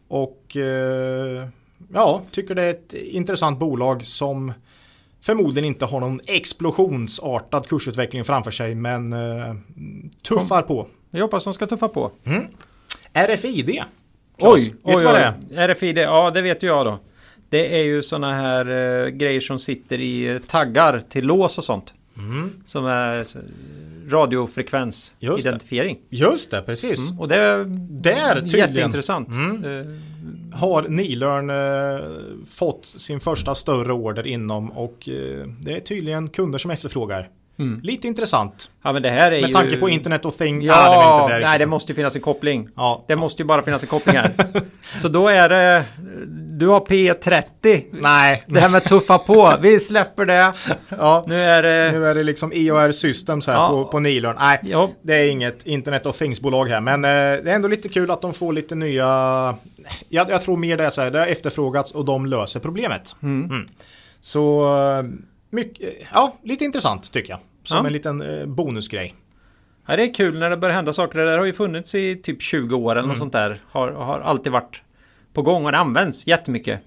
[0.08, 0.58] Och
[1.94, 4.54] ja, tycker det är ett intressant bolag som
[5.22, 9.56] förmodligen inte har någon explosionsartad kursutveckling framför sig men eh,
[10.28, 10.88] tuffar på.
[11.12, 12.12] Jag hoppas de ska tuffa på.
[12.24, 12.44] Mm.
[13.14, 13.84] RFID.
[14.38, 15.68] Klas, oj, vet du vad det är?
[15.68, 17.00] RFID, ja det vet jag då.
[17.50, 18.66] Det är ju sådana här
[19.06, 21.94] eh, grejer som sitter i taggar till lås och sånt.
[22.18, 22.52] Mm.
[22.66, 23.26] Som är
[24.10, 25.98] radiofrekvensidentifiering.
[26.10, 27.00] Just, det, precis.
[27.10, 27.20] Mm.
[27.20, 29.30] Och det är Där, jätteintressant.
[29.30, 30.02] Mm.
[30.54, 36.60] Har Nilörn uh, fått sin första större order inom och uh, det är tydligen kunder
[36.60, 37.30] som efterfrågar.
[37.60, 37.80] Mm.
[37.84, 38.70] Lite intressant.
[38.84, 39.54] Ja, men det här är Med ju...
[39.54, 40.62] tanke på internet och thing.
[40.62, 42.70] Ja, är det inte nej det måste ju finnas en koppling.
[42.76, 43.04] Ja.
[43.08, 44.32] Det måste ju bara finnas en koppling här.
[44.98, 45.84] Så då är det...
[46.58, 47.86] Du har P30.
[47.92, 48.44] Nej.
[48.48, 49.58] Det här med tuffa på.
[49.62, 50.54] Vi släpper det.
[50.90, 51.24] Ja.
[51.28, 51.92] Nu är det...
[51.92, 53.70] Nu är det liksom EOR Systems här ja.
[53.70, 54.36] på, på Nilörn.
[54.40, 54.90] Nej, ja.
[55.02, 56.82] det är inget internet och things-bolag här.
[56.82, 57.10] Men eh,
[57.44, 59.06] det är ändå lite kul att de får lite nya...
[60.10, 61.12] Jag, jag tror mer det är så här.
[61.12, 63.16] Det har efterfrågats och de löser problemet.
[63.24, 63.50] Mm.
[63.50, 63.68] Mm.
[64.20, 64.68] Så...
[65.50, 67.40] Mycket, ja, lite intressant tycker jag.
[67.64, 67.88] Som ja.
[67.88, 69.14] en liten eh, bonusgrej.
[69.88, 71.20] Ja, det är kul när det börjar hända saker.
[71.20, 73.10] Det där har ju funnits i typ 20 år eller mm.
[73.10, 73.60] något sånt där.
[73.72, 74.82] Har, har alltid varit
[75.36, 76.82] på gång och det används jättemycket.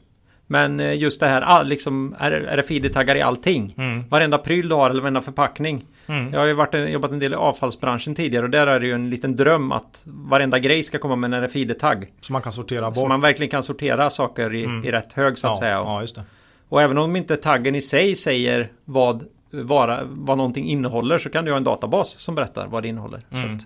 [0.51, 2.15] Men eh, just det här, liksom
[2.51, 3.75] RFID-taggar i allting.
[3.79, 4.05] Mm.
[4.09, 5.85] Varenda pryl du har eller varenda förpackning.
[6.07, 6.33] Mm.
[6.33, 8.93] Jag har ju varit, jobbat en del i avfallsbranschen tidigare och där är det ju
[8.93, 12.13] en liten dröm att varenda grej ska komma med en RFID-tagg.
[12.21, 12.97] Så man kan sortera bort.
[12.97, 14.85] Så man verkligen kan sortera saker i, mm.
[14.85, 15.75] i rätt hög så att ja, säga.
[15.75, 16.23] Ja, just det.
[16.69, 21.45] Och även om inte taggen i sig säger vad, vara, vad någonting innehåller så kan
[21.45, 23.23] du ha en databas som berättar vad det innehåller.
[23.31, 23.59] Mm.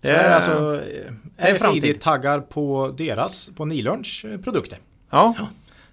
[0.00, 0.80] Det är, alltså
[1.36, 4.78] RFID-taggar på deras, på Nilörns eh, produkter.
[5.10, 5.34] Ja.
[5.38, 5.48] ja.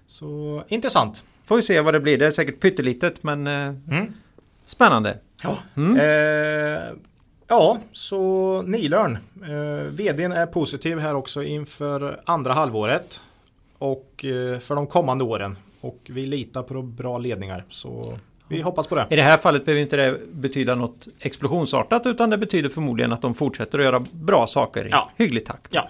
[0.06, 1.24] Så intressant.
[1.44, 2.18] Får vi se vad det blir.
[2.18, 4.12] Det är säkert pyttelitet men eh, mm.
[4.66, 5.18] spännande.
[5.42, 5.58] Ja.
[5.76, 5.96] Mm.
[5.96, 6.82] Eh,
[7.48, 9.18] ja, så Nilörn.
[9.42, 13.20] Eh, vdn är positiv här också inför andra halvåret.
[13.78, 15.56] Och eh, för de kommande åren.
[15.80, 17.64] Och vi litar på bra ledningar.
[17.68, 19.06] Så vi hoppas på det.
[19.10, 23.22] I det här fallet behöver inte det betyda något explosionsartat utan det betyder förmodligen att
[23.22, 25.10] de fortsätter att göra bra saker i ja.
[25.16, 25.68] hygglig takt.
[25.70, 25.88] Ja,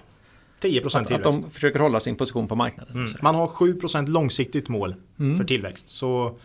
[0.60, 1.12] 10 tillväxt.
[1.12, 2.94] Att de försöker hålla sin position på marknaden.
[2.94, 3.12] Mm.
[3.22, 5.36] Man har 7% långsiktigt mål mm.
[5.36, 5.88] för tillväxt.
[5.88, 6.36] Så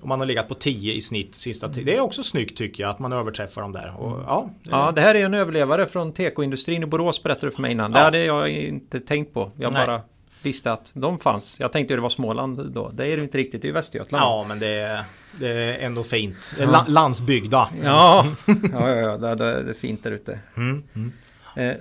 [0.00, 1.84] om man har legat på 10 i snitt sista tiden.
[1.84, 4.00] Det är också snyggt tycker jag att man överträffar dem där.
[4.00, 4.70] Och, ja, det...
[4.70, 7.92] ja, det här är en överlevare från tekoindustrin i Borås berättade du för mig innan.
[7.92, 7.98] Ja.
[7.98, 9.50] Det hade jag inte tänkt på.
[9.56, 9.86] Jag Nej.
[9.86, 10.00] bara
[10.44, 11.60] visste att de fanns.
[11.60, 12.88] Jag tänkte ju det var Småland då.
[12.88, 14.24] Det är det inte riktigt, det är Västergötland.
[14.24, 15.04] Ja, men det är,
[15.40, 16.54] det är ändå fint.
[16.58, 16.84] Ja.
[16.88, 17.68] landsbygda.
[17.84, 18.26] Ja,
[18.72, 20.38] ja, ja, ja det, det är fint där ute.
[20.56, 20.82] Mm.
[20.94, 21.12] Mm.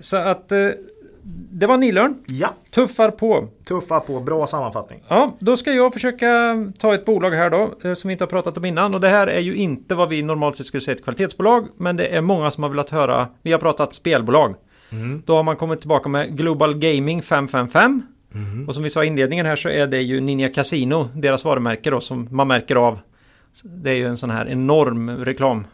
[0.01, 0.69] Så att eh,
[1.51, 2.15] det var Nilörn.
[2.27, 2.49] Ja.
[2.71, 3.47] Tuffar på.
[3.67, 5.03] Tuffar på, bra sammanfattning.
[5.07, 8.29] Ja, då ska jag försöka ta ett bolag här då eh, som vi inte har
[8.29, 8.95] pratat om innan.
[8.95, 11.67] Och det här är ju inte vad vi normalt sett skulle säga ett kvalitetsbolag.
[11.77, 13.27] Men det är många som har velat höra.
[13.41, 14.55] Vi har pratat spelbolag.
[14.89, 15.23] Mm.
[15.25, 18.01] Då har man kommit tillbaka med Global Gaming 555.
[18.35, 18.67] Mm.
[18.67, 21.89] Och som vi sa i inledningen här så är det ju Ninja Casino, deras varumärke
[21.89, 22.99] då som man märker av.
[23.63, 25.65] Det är ju en sån här enorm reklam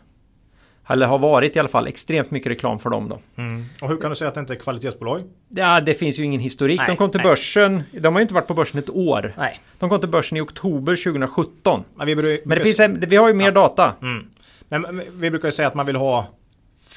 [0.90, 3.20] eller har varit i alla fall, extremt mycket reklam för dem då.
[3.36, 3.66] Mm.
[3.82, 5.22] Och hur kan du säga att det inte är kvalitetsbolag?
[5.50, 6.80] Ja, det finns ju ingen historik.
[6.80, 7.30] Nej, de kom till nej.
[7.30, 9.34] börsen, de har ju inte varit på börsen ett år.
[9.38, 9.60] Nej.
[9.80, 11.84] De kom till börsen i oktober 2017.
[11.96, 13.94] Men vi, Men det finns, vi har ju mer data.
[14.02, 14.28] Mm.
[14.70, 16.28] Men vi brukar ju säga att man vill ha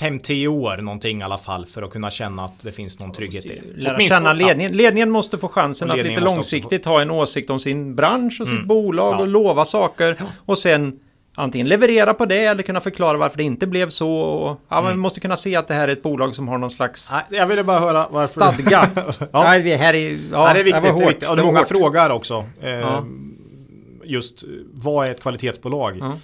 [0.00, 3.44] 5-10 år någonting i alla fall för att kunna känna att det finns någon trygghet
[3.44, 3.82] i det.
[3.82, 4.72] Lära Åtminstone- känna ledningen.
[4.76, 8.46] Ledningen måste få chansen att lite också långsiktigt ha en åsikt om sin bransch och
[8.46, 8.66] sitt Mm.
[8.66, 9.18] bolag Ja.
[9.20, 10.16] och lova saker.
[10.46, 11.00] Och sen
[11.34, 14.10] antingen leverera på det eller kunna förklara varför det inte blev så.
[14.12, 16.70] Och, ja, Man måste kunna se att det här är ett bolag som har någon
[16.70, 18.26] slags Nej, jag ville bara höra varför...
[18.26, 18.88] stadga.
[19.32, 19.42] Ja.
[19.44, 20.82] Nej, det här är, ja, Ja, det är viktigt.
[20.84, 21.28] var det är viktigt.
[21.28, 21.68] Och Det var många hårt.
[21.68, 22.44] frågar också.
[22.62, 23.04] Eh, Ja.
[24.04, 25.96] Just vad är ett kvalitetsbolag?
[26.00, 26.16] Ja.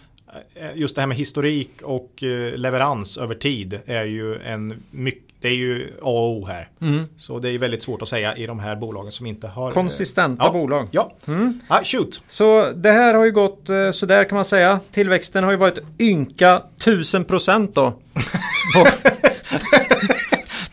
[0.54, 5.22] Eh, Just det här med historik och eh, leverans över tid är ju en mycket
[5.40, 6.68] det är ju A och O här.
[6.80, 7.04] Mm.
[7.16, 9.68] Så det är väldigt svårt att säga i de här bolagen som inte har...
[9.68, 10.52] eh, Konsistenta ja.
[10.52, 10.88] bolag.
[10.90, 11.60] Ja, Mm.
[11.68, 12.22] ah, shoot.
[12.28, 14.80] Så det här har ju gått sådär kan man säga.
[14.92, 17.90] Tillväxten har ju varit ynka 1000 procent då.
[18.74, 18.86] på,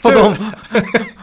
[0.01, 0.35] på, de,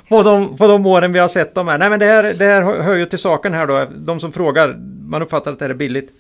[0.09, 1.79] på, de, på de åren vi har sett dem här.
[1.79, 3.87] Nej men det här, det här hör ju till saken här då.
[3.97, 4.77] De som frågar,
[5.09, 6.13] man uppfattar att det här är billigt.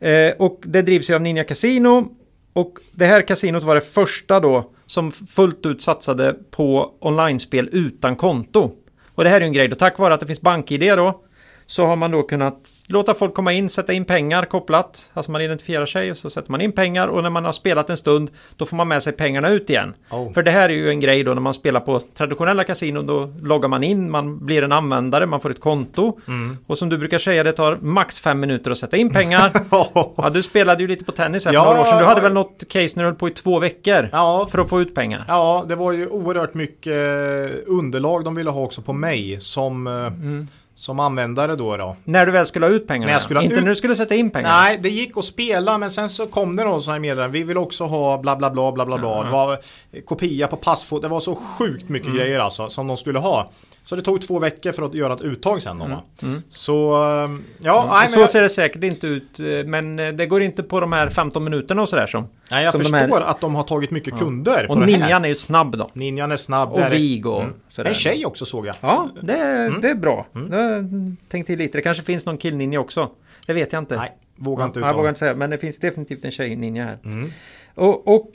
[0.00, 2.08] Eh, och det drivs ju av Ninja Casino.
[2.52, 8.16] Och det här kasinot var det första då som fullt ut satsade på online-spel utan
[8.16, 8.70] konto.
[9.14, 11.22] Och det här är ju en grej då, tack vare att det finns bank-id då
[11.70, 15.10] så har man då kunnat låta folk komma in, sätta in pengar kopplat.
[15.14, 17.90] Alltså man identifierar sig och så sätter man in pengar och när man har spelat
[17.90, 19.94] en stund då får man med sig pengarna ut igen.
[20.10, 20.32] Oh.
[20.32, 23.32] För det här är ju en grej då när man spelar på traditionella kasinon då
[23.42, 26.18] loggar man in, man blir en användare, man får ett konto.
[26.28, 26.56] Mm.
[26.66, 29.52] Och som du brukar säga det tar max fem minuter att sätta in pengar.
[30.16, 31.98] ja, du spelade ju lite på tennis här för Ja, några år sedan.
[31.98, 34.68] Du hade väl något case när du höll på i två veckor Ja, för att
[34.68, 35.24] få ut pengar.
[35.28, 39.86] Ja, det var ju oerhört mycket eh, underlag de ville ha också på mig som,
[39.86, 39.92] eh,
[40.28, 40.48] Mm.
[40.78, 41.76] Som användare då.
[41.76, 41.96] då.
[42.04, 43.20] När du väl skulle ha ut pengarna.
[43.20, 44.60] Skulle ha Inte ut- när du skulle sätta in pengarna.
[44.60, 47.32] Nej, det gick att spela men sen så kom det någon sån här meddelande.
[47.38, 49.24] Vi vill också ha bla bla bla bla bla bla.
[49.24, 49.52] Det var
[49.92, 51.02] eh, kopia på passfoto.
[51.02, 52.18] Det var så sjukt mycket Mm.
[52.18, 53.50] grejer alltså som de skulle ha.
[53.88, 56.02] Så det tog två veckor för att göra ett uttag sen då va?
[56.22, 56.42] Mm.
[56.48, 60.08] Så eh, ja, nej, men så jag, ser det säkert inte ut, eh, men eh,
[60.12, 62.26] det går inte på de här 15 minuterna och sådär som.
[62.50, 64.86] nej, jag som de förstår här- att de har tagit mycket kunder på Och.
[64.86, 65.90] Ninjan är ju snabb då.
[65.92, 66.72] Ninjan är snabb.
[66.72, 67.54] Och Vig och Mm.
[67.68, 67.88] sådär.
[67.88, 68.76] En tjej också såg jag.
[68.80, 69.80] Ja, det är, Mm.
[69.80, 70.26] det är bra.
[70.50, 70.90] Jag
[71.28, 71.78] tänkte till lite.
[71.78, 73.10] Det kanske finns någon killninja också.
[73.46, 73.96] Det vet jag inte.
[73.96, 74.92] Nej, vågar inte ja, uttala.
[74.92, 75.34] jag vågar inte säga.
[75.34, 76.98] Men det finns definitivt en tjej-ninja här.
[77.04, 77.32] Mm.
[77.74, 78.32] Och, och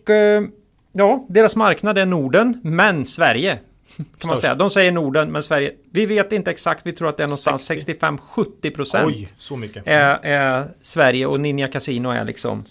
[0.94, 3.60] ja, deras marknad är Norden, men Sverige.
[3.98, 4.56] Kan man säga.
[4.56, 5.74] De säger Norden, men Sverige.
[5.92, 6.86] Vi vet inte exakt.
[6.86, 7.94] Vi tror att det är någonstans 60.
[7.94, 9.08] 65-70 procent.
[9.08, 9.84] Oj, så mycket.
[9.88, 12.64] Är, är Sverige och Ninja Casino är liksom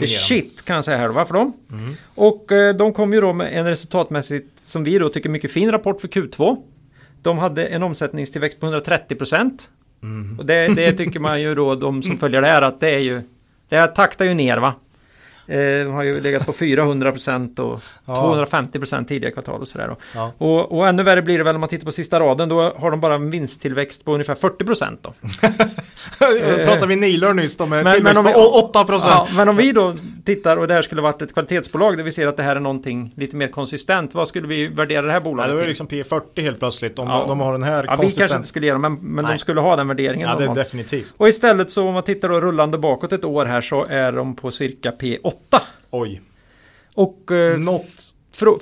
[0.00, 1.08] the shit kan jag säga här.
[1.08, 1.52] Varför de?
[1.70, 1.94] Mm.
[2.14, 5.70] Och eh, de kom ju då med en resultatmässigt som vi då tycker mycket fin
[5.70, 6.56] rapport för Q2.
[7.22, 9.70] De hade en omsättningstillväxt på 130 procent.
[10.02, 10.38] Mm.
[10.38, 12.98] Och det, det tycker man ju då, de som följer det här, att det är
[12.98, 13.22] ju...
[13.68, 14.74] Det här taktar ju ner va?
[15.46, 18.16] Eh, har ju legat på 400 procent och Ja.
[18.16, 19.96] 250 procent tidigare kvartal och sådär.
[20.14, 20.32] Ja.
[20.38, 22.48] Och, och ännu värre blir det väl om man tittar på sista raden.
[22.48, 25.06] Då har de bara en vinsttillväxt på ungefär 40 procent.
[26.64, 29.10] Pratar vi Niler nyss då med Eh, Men- tillväxt men på vi- 8 procent.
[29.14, 32.12] Ja, men om vi då tittar och det här skulle varit ett kvalitetsbolag där vi
[32.12, 34.14] ser att det här är någonting lite mer konsistent.
[34.14, 35.86] Vad skulle vi värdera det här Ja, bolaget då är det till?
[35.86, 36.98] liksom P40 helt plötsligt.
[36.98, 37.24] Om Ja.
[37.28, 38.32] de, har den här Ja, vi kanske konsistent.
[38.32, 40.28] inte skulle ge dem, men, men de skulle ha den värderingen.
[40.28, 41.14] Ja, de det är definitivt.
[41.16, 44.36] Och istället så om man tittar då rullande bakåt ett år här så är de
[44.36, 45.60] på cirka P8.
[45.90, 46.20] Oj.
[46.94, 48.12] Och eh, Något.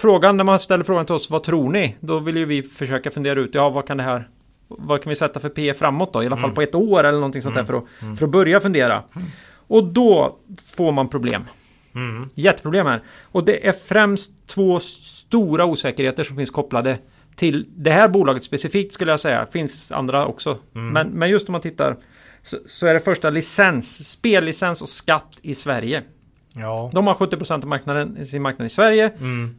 [0.00, 1.96] frågan när man ställer frågan till oss, vad tror ni?
[2.00, 4.28] Då vill ju vi försöka fundera ut, ja vad kan det här
[4.78, 6.22] vad kan vi sätta för P framåt då?
[6.22, 8.60] I alla fall på ett år eller någonting sånt där för att, för att börja
[8.60, 9.02] fundera.
[9.52, 11.42] Och då får man problem.
[11.94, 12.28] Mm.
[12.34, 13.02] Jätteproblem här.
[13.22, 16.98] Och det är främst två stora osäkerheter som finns kopplade
[17.36, 19.46] till det här bolaget specifikt skulle jag säga.
[19.52, 20.58] finns andra också.
[20.92, 21.96] Men, men just om man tittar
[22.42, 26.02] så, så är det första licens, spellicens och skatt i Sverige.
[26.54, 26.90] Ja.
[26.94, 29.12] De har 70% av marknaden, sin marknad i Sverige.
[29.18, 29.56] Mm.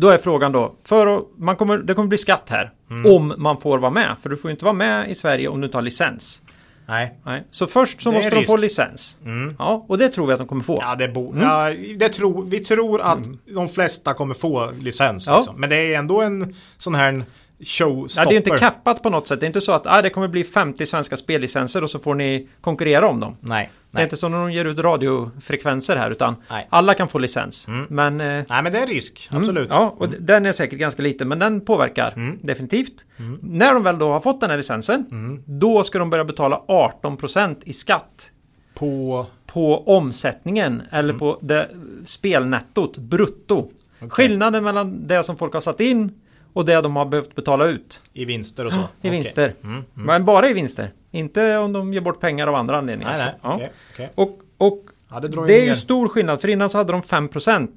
[0.00, 2.72] Då är frågan då, för man kommer, det kommer bli skatt här.
[2.90, 3.12] Mm.
[3.12, 4.16] Om man får vara med.
[4.22, 6.42] För du får ju inte vara med i Sverige om du inte har licens.
[6.86, 7.18] Nej.
[7.24, 7.44] Nej.
[7.50, 9.18] Så först så Det måste de få licens.
[9.24, 9.56] Mm.
[9.58, 10.78] Ja, och det tror vi att de kommer få.
[10.82, 11.42] Ja, det bo- Mm.
[11.42, 13.18] ja, det tror, vi tror att
[13.54, 15.26] de flesta kommer få licens.
[15.26, 15.36] Ja.
[15.36, 15.60] Liksom.
[15.60, 17.24] Men det är ändå en sån här
[17.62, 18.22] showstopper.
[18.24, 19.40] Ja, det är ju inte kappat på något sätt.
[19.40, 22.14] Det är inte så att ah, det kommer bli 50 svenska spellicenser och så får
[22.14, 23.36] ni konkurrera om dem.
[23.40, 23.70] Nej.
[23.90, 24.04] Det är Nej.
[24.04, 26.66] inte som när de ger ut radiofrekvenser här utan Nej.
[26.70, 27.68] alla kan få licens.
[27.68, 27.86] Mm.
[27.90, 29.28] Men eh, Nej, men det är en risk.
[29.30, 29.68] Mm, Absolut.
[29.72, 32.38] Ja, och d- den är säkert ganska liten, men den påverkar Mm.
[32.42, 33.04] definitivt.
[33.42, 35.42] När de väl då har fått den här licensen, Mm.
[35.46, 38.30] då ska de börja betala 18% i skatt
[38.74, 39.26] På...
[39.46, 41.18] på omsättningen eller Mm.
[41.18, 41.68] på det
[42.04, 43.70] spelnettot, brutto.
[44.08, 46.19] Skillnaden mellan det som folk har satt in
[46.52, 48.78] och det de har behövt betala ut I vinster och så.
[48.78, 49.10] i Okej.
[49.10, 49.54] vinster.
[49.64, 49.84] Mm.
[49.94, 50.90] Men bara i vinster.
[51.10, 53.18] Inte om de ger bort pengar av andra anledningar.
[53.18, 53.54] Nej, nej.
[53.54, 53.70] Okej.
[53.94, 54.10] okej.
[54.14, 57.68] Och, och Ja, det det är ju stor skillnad, för innan så hade de 5%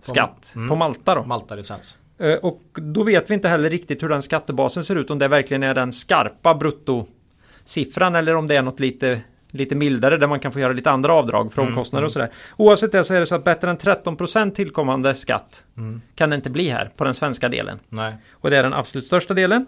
[0.00, 0.68] skatt Mm.
[0.68, 1.24] på Malta då.
[1.24, 1.96] Malta-licens.
[2.18, 5.10] Eh, Och då vet vi inte heller riktigt hur den skattebasen ser ut.
[5.10, 9.20] Om det verkligen är den skarpa bruttosiffran eller om det är något lite,
[9.50, 12.30] lite mildare där man kan få göra lite andra avdrag för Mm, omkostnader och sådär.
[12.56, 16.00] Oavsett det så är det så att bättre än 13% tillkommande skatt Mm.
[16.14, 17.78] kan det inte bli här på den svenska delen.
[17.88, 18.14] Nej.
[18.32, 19.66] Och det är den absolut största delen.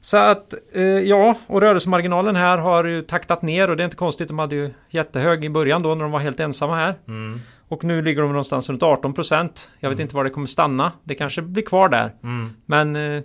[0.00, 3.96] Så att, eh, ja, och rörelsemarginalen här har ju taktat ner och det är inte
[3.96, 4.28] konstigt.
[4.28, 6.94] De hade ju jättehög i början då när de var helt ensamma här.
[7.08, 7.40] Mm.
[7.68, 9.68] Och nu ligger de någonstans runt 18%.
[9.80, 10.92] Jag vet inte var det kommer stanna.
[11.04, 12.12] Det kanske blir kvar där.
[12.22, 12.50] Mm.
[12.66, 13.22] Men eh,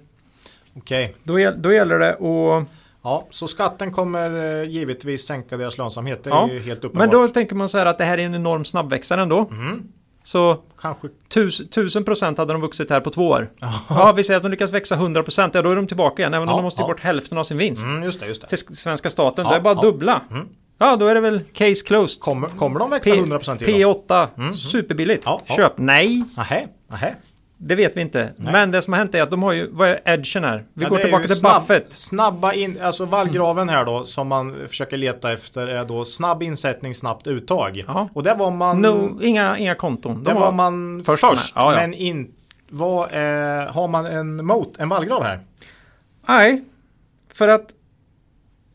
[0.77, 1.15] Okej.
[1.23, 2.67] då, då gäller det att...
[3.03, 6.23] Ja, så skatten kommer eh, givetvis sänka deras lönsamhet.
[6.23, 7.11] Det är Ja, ju helt Men uppenbart.
[7.11, 9.47] då tänker man så här att det här är en enorm snabbväxare ändå.
[9.51, 9.83] Mm.
[10.23, 11.07] Så Kanske.
[11.29, 13.51] tus, tusen procent hade de vuxit här på två år.
[13.89, 15.55] Ja, vi säger att de lyckas växa 100 procent.
[15.55, 16.33] Ja, då är de tillbaka igen.
[16.33, 16.87] Även om Ja, de måste ge ja.
[16.87, 17.83] bort hälften av sin vinst.
[17.85, 18.47] Mm, just det, just det.
[18.47, 19.45] Till svenska staten.
[19.45, 19.81] Ja, det är bara ja.
[19.81, 20.21] dubbla.
[20.31, 20.47] Mm.
[20.77, 22.19] Ja, då är det väl case closed.
[22.21, 23.93] Kommer, kommer de växa P- 100% till då?
[24.09, 25.23] P8, superbilligt.
[25.25, 25.55] Ja, ja.
[25.55, 25.73] Köp.
[25.77, 27.15] Nej, Nähä, nähä.
[27.63, 28.33] Det vet vi inte.
[28.37, 30.65] Men det som har hänt är att de har ju, vad är edgen här?
[30.73, 31.93] Vi Ja, går det tillbaka till snabb, Buffett.
[31.93, 36.95] Snabba in, alltså vallgraven här då som man försöker leta efter är då snabb insättning,
[36.95, 37.83] snabbt uttag.
[37.87, 38.09] Ja.
[38.13, 40.23] Och där var man, No, inga, inga konton.
[40.23, 41.53] där De var har, man först först.
[41.55, 41.79] Ja, ja.
[41.79, 42.31] Men in,
[42.69, 45.39] vad är, har man en mot, en vallgrav här?
[46.27, 46.63] Nej,
[47.33, 47.69] för att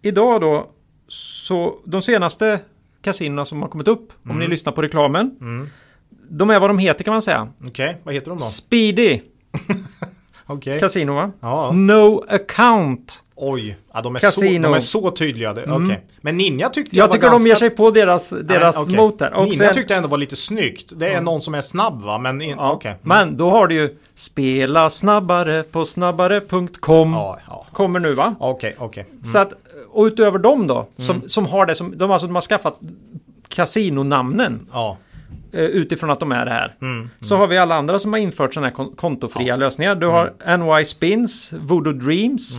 [0.02, 0.70] idag då
[1.08, 2.60] så de senaste
[3.02, 4.40] kasinorna som har kommit upp, om Mm.
[4.42, 5.36] ni lyssnar på reklamen,
[6.30, 7.48] de är vad de heter kan man säga.
[7.66, 8.44] Okej, vad heter de då?
[8.44, 9.20] Speedy
[10.46, 10.80] Okej.
[10.80, 11.30] Casino va?
[11.40, 13.22] Ja, No account.
[13.34, 13.76] oj.
[13.94, 14.62] Ja, de, är Casino.
[14.62, 15.52] så, de är så tydliga.
[15.54, 16.04] Det- Okej.
[16.20, 17.48] Men Ninja tyckte Jag var tycker de ganska...
[17.48, 18.96] ger sig på deras, deras okej.
[18.96, 19.34] mot där.
[19.34, 20.92] Och Ninja sen- tyckte jag ändå var lite snyggt.
[20.96, 22.18] Det är någon som är snabb va?
[22.18, 22.94] Men in, ja, okej.
[23.02, 27.66] Men då har du ju Spela snabbare på snabbare.com Ja, ja.
[27.72, 28.34] Kommer nu va?
[28.40, 29.06] Okej, okej.
[29.32, 29.52] Så att,
[29.90, 31.06] och utöver dem då, Mm.
[31.06, 32.78] som, som har det som, de, alltså, de har skaffat
[33.48, 34.96] kasinonamnen Ja.
[35.52, 36.74] Eh, utifrån att de är det här.
[36.82, 37.10] Mm.
[37.20, 39.94] Så har vi alla andra som har infört sådana här kon- kontofria lösningar.
[39.94, 40.60] Du har Mm.
[40.76, 42.50] NY Spins, Voodoo Dreams,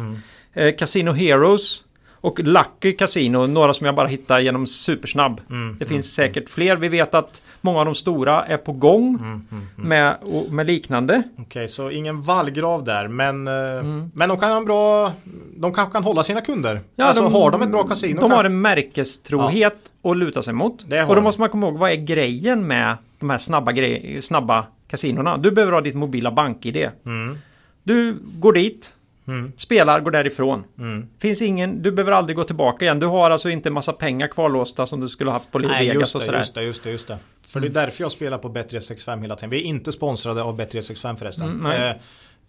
[0.53, 1.83] eh, Casino Heroes
[2.21, 5.41] och Lucky Casino, några som jag bara hittar genom supersnabb.
[5.49, 5.75] Mm.
[5.79, 6.75] Det finns säkert fler.
[6.77, 11.23] Vi vet att många av de stora är på gång Mm, Med, och, med liknande.
[11.37, 13.07] Okej, så ingen vallgrav där.
[13.07, 14.11] Men, eh, Mm.
[14.13, 15.11] men de kan ha en bra...
[15.57, 16.79] De kanske kan hålla sina kunder.
[16.97, 18.21] alltså har de ett bra kasino?
[18.21, 20.83] De kan- har en märkestrohet att luta sig mot.
[20.83, 21.23] Och då de.
[21.23, 25.37] måste man komma ihåg, vad är grejen med de här snabba, grej, snabba kasinorna?
[25.37, 26.89] Du behöver ha ditt mobila bank-id.
[27.05, 27.37] Mm.
[27.83, 28.93] Du går dit,
[29.27, 29.51] Mm.
[29.57, 30.63] spelar, går därifrån.
[30.79, 31.07] Mm.
[31.19, 32.99] Finns ingen, du behöver aldrig gå tillbaka igen.
[32.99, 36.15] Du har alltså inte massa pengar kvarlåsta som du skulle haft på Nej, Vegas just
[36.15, 36.37] och det, sådär.
[36.37, 37.17] just det, just det, just det.
[37.47, 39.49] För det är därför jag spelar på Bet365 hela tiden.
[39.49, 41.49] Vi är inte sponsrade av Bet365 förresten.
[41.65, 41.71] Mm.
[41.89, 41.95] Eh,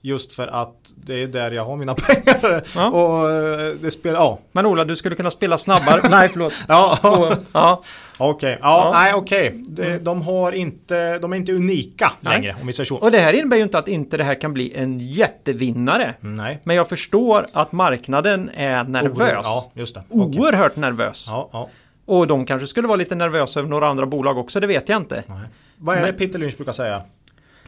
[0.01, 2.63] just för att det är där jag har mina pengar.
[2.75, 2.89] Ja.
[2.91, 4.21] Och eh, det spelar...
[4.21, 4.39] Ja.
[4.53, 6.01] Men Ola, du skulle kunna spela snabbare.
[6.11, 6.53] Nej, förlåt.
[6.69, 7.83] Ja, Och, ja,
[8.19, 8.59] okej.
[8.63, 8.91] Ja, Ja.
[9.01, 9.63] nej, okej.
[9.69, 11.19] De, de har inte...
[11.19, 12.33] De är inte unika Nej.
[12.35, 12.97] längre, om vi säger så.
[12.97, 16.15] och det här innebär ju inte att inte det här kan bli en jättevinnare.
[16.21, 16.61] Nej.
[16.65, 19.41] Men jag förstår att marknaden är nervös.
[19.45, 20.03] Ja, just det.
[20.11, 20.41] Okej.
[20.41, 21.25] Oerhört nervös.
[21.29, 21.69] Ja, ja.
[22.07, 24.97] Och de kanske skulle vara lite nervösa över några andra bolag också, det vet jag
[24.97, 25.23] inte.
[25.27, 25.39] Nej.
[25.77, 27.03] Vad är det Men- Peter Lynch brukar säga?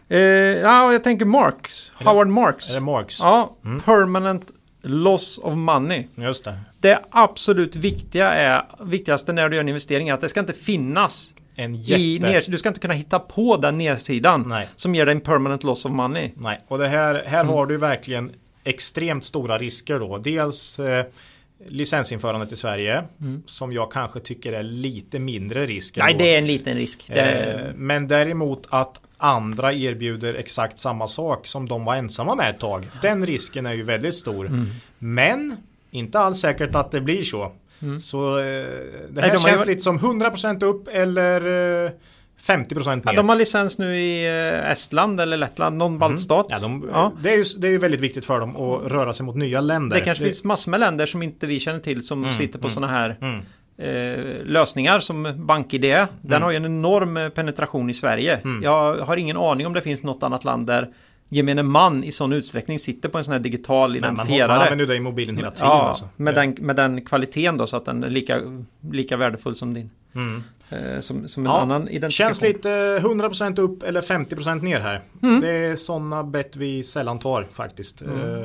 [0.09, 1.93] Eh, ja, jag tänker Marx.
[2.05, 2.71] Howard Marx.
[2.71, 3.19] Är det Marx?
[3.23, 3.51] Ja,
[3.85, 4.51] permanent
[4.83, 6.05] loss of money.
[6.15, 6.55] Just det.
[6.81, 10.53] Det absolut viktiga är, viktigaste när du gör en investering är att det ska inte
[10.53, 12.27] finnas En i jätte...
[12.27, 14.69] ner, Du ska inte kunna hitta på den nedsidan Nej.
[14.77, 16.31] som ger dig en permanent loss of money.
[16.37, 17.53] Nej, och det här, här Mm.
[17.55, 18.33] har du verkligen
[18.65, 20.19] extremt stora risker då.
[20.19, 21.05] Dels eh,
[21.69, 23.03] licensinförandet i Sverige
[23.47, 25.97] som jag kanske tycker är lite mindre risk.
[25.97, 26.05] Mm.
[26.05, 26.25] Nej, ändå.
[26.25, 27.05] det är en liten risk.
[27.15, 32.51] Det, Eh, men däremot att andra erbjuder exakt samma sak som de var ensamma med
[32.51, 32.89] ett tag.
[33.03, 34.47] Den risken är ju väldigt stor.
[34.47, 34.67] Mm.
[34.99, 35.57] Men
[35.91, 37.53] inte alls säkert att det blir så.
[38.01, 38.65] Så eh, det
[39.11, 41.41] Nej, här de har känns ju- lite som 100% upp eller
[41.87, 41.91] eh,
[42.47, 43.03] 50% ner.
[43.05, 46.47] ja, de har licens nu i eh, Estland eller Lettland, någon baltstat.
[46.51, 47.13] Ja, de, Ja.
[47.23, 49.61] Det, är ju, det är ju väldigt viktigt för dem att röra sig mot nya
[49.61, 49.97] länder.
[49.99, 52.93] Det kanske finns massor med länder som inte vi känner till som sitter på sådana
[52.93, 53.41] här Mm.
[53.81, 56.07] Eh, lösningar som BankID.
[56.21, 58.41] Den har ju en enorm eh, penetration i Sverige.
[58.63, 60.89] Jag har ingen aning om det finns något annat land där
[61.33, 64.53] gemene man i sån utsträckning sitter på en sån här digital Men man, man identifierare.
[64.63, 65.67] använder det i mobilen hela tiden.
[65.69, 66.09] Ja, alltså.
[66.17, 68.41] med, den, med den kvaliteten då så att den är lika,
[68.91, 69.91] lika värdefull som din.
[70.15, 70.43] Mm.
[70.73, 72.11] Eh, som, som en Ja, annan identifikation.
[72.35, 75.01] Känns lite 100% upp eller 50% ner här.
[75.23, 75.41] Mm.
[75.41, 78.03] Det är sådana bett vi sällan tar faktiskt.
[78.03, 78.43] Eh, Hade jag,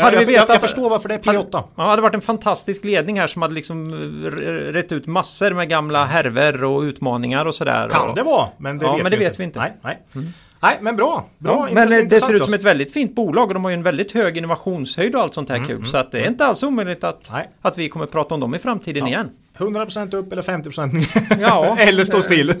[0.00, 1.44] jag, jag, vetat- jag förstår varför det är P8.
[1.52, 3.86] Ja, det hade varit en fantastisk ledning här som hade liksom
[4.24, 4.30] eh,
[4.72, 7.88] rätt ut massor med gamla härver och utmaningar och sådär.
[7.88, 9.30] Kan och, det vara, men det, Ja, vet, men vi det inte.
[9.30, 9.58] vet vi inte.
[9.60, 9.72] Mm.
[9.82, 10.24] Nej, nej.
[10.62, 11.24] Nej men bra.
[11.38, 13.70] bra Ja, men eh, det ser ut som ett väldigt fint bolag och de har
[13.70, 15.86] ju en väldigt hög innovationshöjd och allt sånt här kul.
[15.86, 17.50] Så att det är inte alls omöjligt att, Mm, Nej.
[17.62, 19.30] att vi kommer prata om dem i framtiden igen.
[19.58, 21.40] 100% upp eller 50% ner.
[21.42, 22.54] Ja, eller stå still.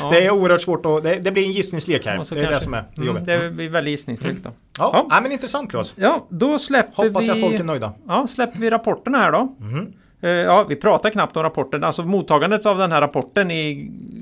[0.00, 0.10] Ja.
[0.10, 1.02] Det är oerhört svårt att...
[1.02, 2.14] Det, det blir en gissningslek här.
[2.16, 3.38] Ja, det är det som är det Mm, jobbiga.
[3.42, 4.50] det blir väldigt gissningslek då.
[4.78, 5.06] Ja, Ja.
[5.10, 5.20] ja.
[5.20, 5.94] men intressant Claes.
[5.96, 7.26] Ja, då släpper Hoppas vi...
[7.28, 7.92] jag folk är nöjda.
[8.06, 9.56] Ja, släpper vi rapporterna här då.
[9.60, 9.92] Mhm.
[10.20, 11.84] Eh, Ja, vi pratar knappt om rapporten.
[11.84, 13.74] Alltså mottagandet av den här rapporten i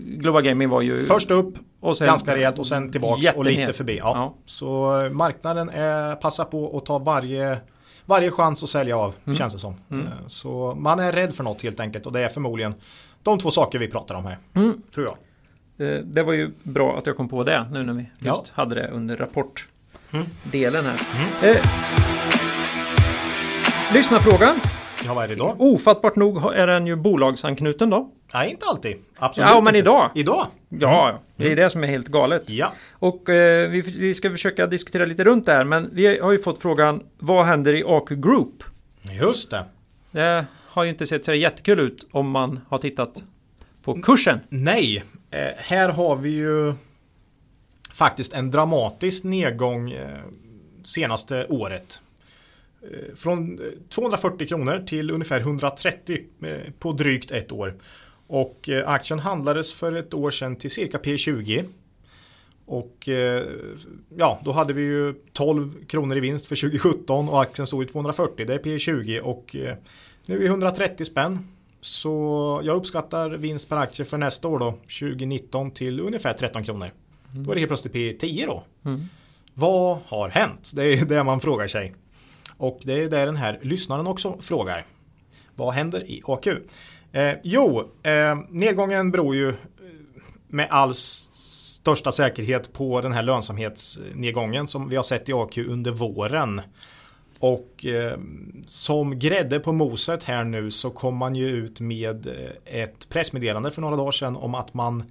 [0.06, 0.96] Global Gaming var ju...
[0.96, 3.46] Först upp, och sen- ganska rejält och sen tillbaks och Jättenet.
[3.58, 3.98] lite förbi.
[3.98, 4.12] Ja.
[4.14, 4.34] Ja.
[4.46, 7.58] Så eh, marknaden är, passar på att ta varje,
[8.04, 9.36] varje chans att sälja av, Mm.
[9.38, 9.74] känns det som.
[9.90, 12.74] Eh, Så man är rädd för något helt enkelt och det är förmodligen
[13.22, 14.38] de två saker vi pratar om här.
[14.54, 14.82] Mm.
[14.94, 15.16] Tror jag.
[16.04, 18.32] Det var ju bra att jag kom på det nu när vi just Ja.
[18.34, 18.44] Mm.
[18.52, 21.00] hade det under rapportdelen här.
[21.50, 21.56] Eh,
[23.92, 24.60] Lyssnarfrågan.
[25.04, 25.56] Ja, vad är det idag?
[25.58, 28.10] Ofattbart nog är den ju bolagsanknuten då.
[28.34, 28.96] Nej, inte alltid.
[29.16, 29.78] Absolut Ja, men inte.
[29.78, 30.10] idag.
[30.14, 30.46] Idag?
[30.68, 32.50] Ja, det är det som är helt galet.
[32.50, 32.72] Ja.
[32.92, 35.64] Och eh, vi, vi ska försöka diskutera lite runt det här.
[35.64, 38.64] Men vi har ju fått frågan vad händer i AQ Group?
[39.20, 39.64] Just det.
[40.10, 43.22] Det har ju inte sett så jättekul ut om man har tittat
[43.82, 44.40] på kursen.
[44.48, 46.72] Nej, eh, här har vi ju
[47.92, 50.08] faktiskt en dramatisk nedgång eh,
[50.84, 52.00] senaste året.
[52.92, 57.74] Eh, från eh, 240 kronor till ungefär 130 eh, på drygt ett år.
[58.26, 61.64] Och eh, aktien handlades för ett år sedan till cirka P20.
[62.66, 63.42] Och eh,
[64.16, 67.86] ja, då hade vi ju 12 kronor i vinst för 2017 och aktien stod i
[67.86, 68.46] 240.
[68.46, 69.76] Det är P20 och eh,
[70.26, 71.48] nu är vi 130 spänn.
[71.80, 76.90] Så jag uppskattar vinst per aktie för nästa år då, 2019 till ungefär 13 kronor.
[77.32, 78.64] Då är det helt plötsligt P10 då.
[78.84, 79.04] Mm.
[79.54, 80.72] Vad har hänt?
[80.74, 81.94] Det är det man frågar sig.
[82.64, 84.84] Och det är det den här lyssnaren också frågar.
[85.54, 86.46] Vad händer i AQ?
[87.12, 89.54] Eh, jo, eh, nedgången beror ju eh,
[90.48, 95.90] med all största säkerhet på den här lönsamhetsnedgången som vi har sett i AQ under
[95.90, 96.60] våren.
[97.38, 98.18] Och eh,
[98.66, 103.70] som grädde på moset här nu så kom man ju ut med eh, ett pressmeddelande
[103.70, 105.04] för några dagar sedan om att man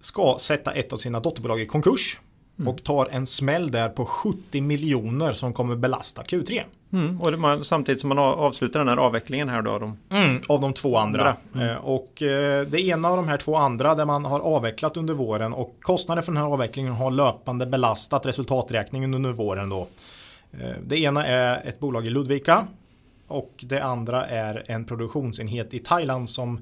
[0.00, 2.20] ska sätta ett av sina dotterbolag i konkurs.
[2.66, 6.62] Och tar en smäll där på 70 miljoner som kommer belasta Q3.
[6.92, 9.78] Mm, och man, samtidigt som man avslutar den här avvecklingen här då.
[9.78, 11.36] De, Mm, av de två andra.
[11.52, 11.70] Andra.
[11.72, 15.14] Eh, Och eh, det ena av de här två andra där man har avvecklat under
[15.14, 19.86] våren och kostnader för den här avvecklingen har löpande belastat resultaträkningen under våren då.
[20.52, 22.66] Eh, Det ena är ett bolag i Ludvika
[23.28, 26.60] och det andra är en produktionsenhet i Thailand som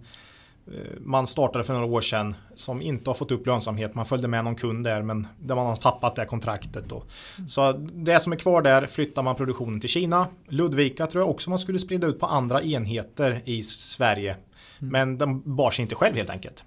[1.01, 3.95] man startade för några år sedan som inte har fått upp lönsamhet.
[3.95, 7.03] Man följde med någon kund där men där man har tappat det kontraktet då.
[7.49, 10.27] Så det som är kvar där flyttar man produktionen till Kina.
[10.49, 14.37] Ludvika tror jag också man skulle sprida ut på andra enheter i Sverige.
[14.79, 16.65] Men de bar sig inte själv helt enkelt.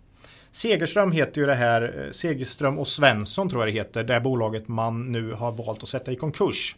[0.52, 4.68] Segerström heter ju det här, eh, Segerström och Svensson tror jag det heter, det bolaget
[4.68, 6.76] man nu har valt att sätta i konkurs.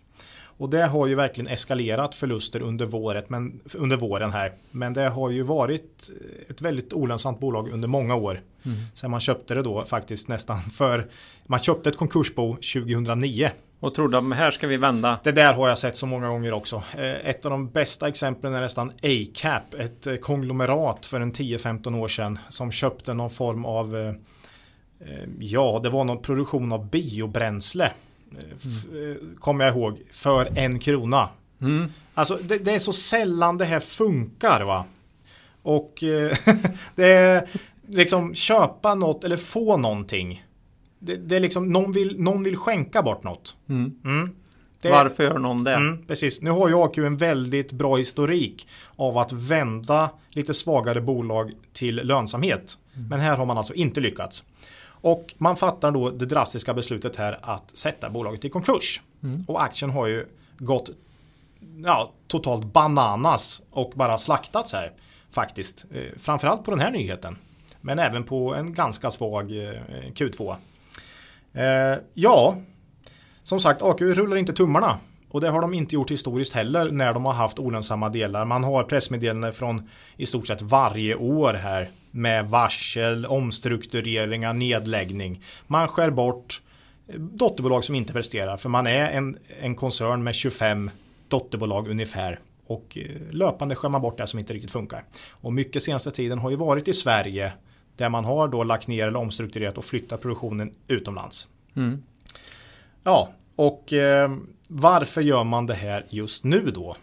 [0.57, 4.53] Och det har ju verkligen eskalerat förluster under, våret, men, under våren här.
[4.71, 6.11] Men det har ju varit
[6.49, 8.41] ett väldigt olönsamt bolag under många år.
[8.93, 11.07] Sen man köpte det då faktiskt nästan för,
[11.45, 13.49] man köpte ett konkursbo 2009.
[13.79, 15.19] och trodde att här ska vi vända.
[15.23, 16.83] Det där har jag sett så många gånger också.
[16.97, 21.99] Eh, Ett av de bästa exemplen är nästan ACAP, ett eh, konglomerat för en 10-15
[21.99, 24.13] år sedan som köpte någon form av, eh,
[25.39, 27.91] ja det var någon produktion av biobränsle.
[28.37, 31.29] Eh, Kommer jag ihåg, för en krona.
[31.61, 31.87] Mm.
[32.13, 34.85] Alltså det, det är så sällan det här funkar va.
[35.61, 36.37] Och eh,
[36.95, 37.47] det är
[37.87, 40.43] liksom köpa något eller få någonting.
[40.99, 43.55] Det, det är liksom någon vill, någon vill skänka bort något.
[43.69, 43.91] Mm.
[44.05, 44.29] Mm.
[44.81, 45.75] Det- Varför gör någon det?
[45.75, 46.41] Mm, precis.
[46.41, 51.95] Nu har ju AQ en väldigt bra historik av att vända lite svagare bolag till
[51.95, 52.77] lönsamhet.
[53.09, 54.43] Men här har man alltså inte lyckats.
[55.03, 59.01] Och man fattar då det drastiska beslutet här att sätta bolaget i konkurs.
[59.47, 60.25] Och aktien har ju
[60.57, 60.89] gått
[61.85, 64.91] ja, totalt bananas och bara slaktats här
[65.31, 65.85] faktiskt.
[65.91, 67.37] Eh, framförallt på den här nyheten.
[67.81, 69.81] Men även på en ganska svag eh,
[70.13, 70.55] Q2.
[71.53, 72.55] Eh, ja,
[73.43, 74.97] som sagt, AQ rullar inte tummarna.
[75.29, 78.45] Och det har de inte gjort historiskt heller när de har haft olönsamma delar.
[78.45, 81.89] Man har pressmeddelanden från i stort sett varje år här.
[82.15, 85.41] Med varsel, omstruktureringar, nedläggning.
[85.67, 86.61] Man skär bort
[87.07, 88.57] eh, dotterbolag som inte presterar.
[88.57, 90.91] För man är en, en koncern med 25
[91.27, 92.39] dotterbolag ungefär.
[92.67, 95.03] Och eh, löpande skär man bort det som inte riktigt funkar.
[95.29, 97.53] Och mycket senaste tiden har ju varit i Sverige.
[97.95, 101.47] Där man har då lagt ner eller omstrukturerat och flyttat produktionen utomlands.
[101.75, 102.03] Mm.
[103.03, 104.31] Ja, och eh,
[104.69, 106.95] varför gör man det här just nu då?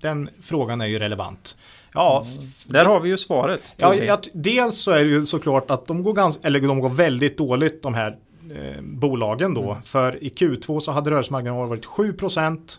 [0.00, 1.56] Den frågan är ju relevant.
[1.94, 3.62] Ja, f- Där har vi ju svaret.
[3.76, 6.88] ja, jag, dels så är det ju såklart att de går, ganska, eller de går
[6.88, 8.16] väldigt dåligt de här
[8.54, 9.78] eh, bolagen då.
[9.84, 12.78] För i Q2 så hade rörelsemarginalen varit 7%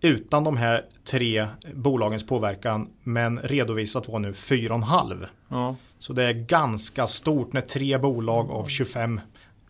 [0.00, 5.26] utan de här tre bolagens påverkan men redovisat var nu 4,5.
[5.48, 5.76] Ja.
[5.98, 9.20] Så det är ganska stort när tre bolag av 25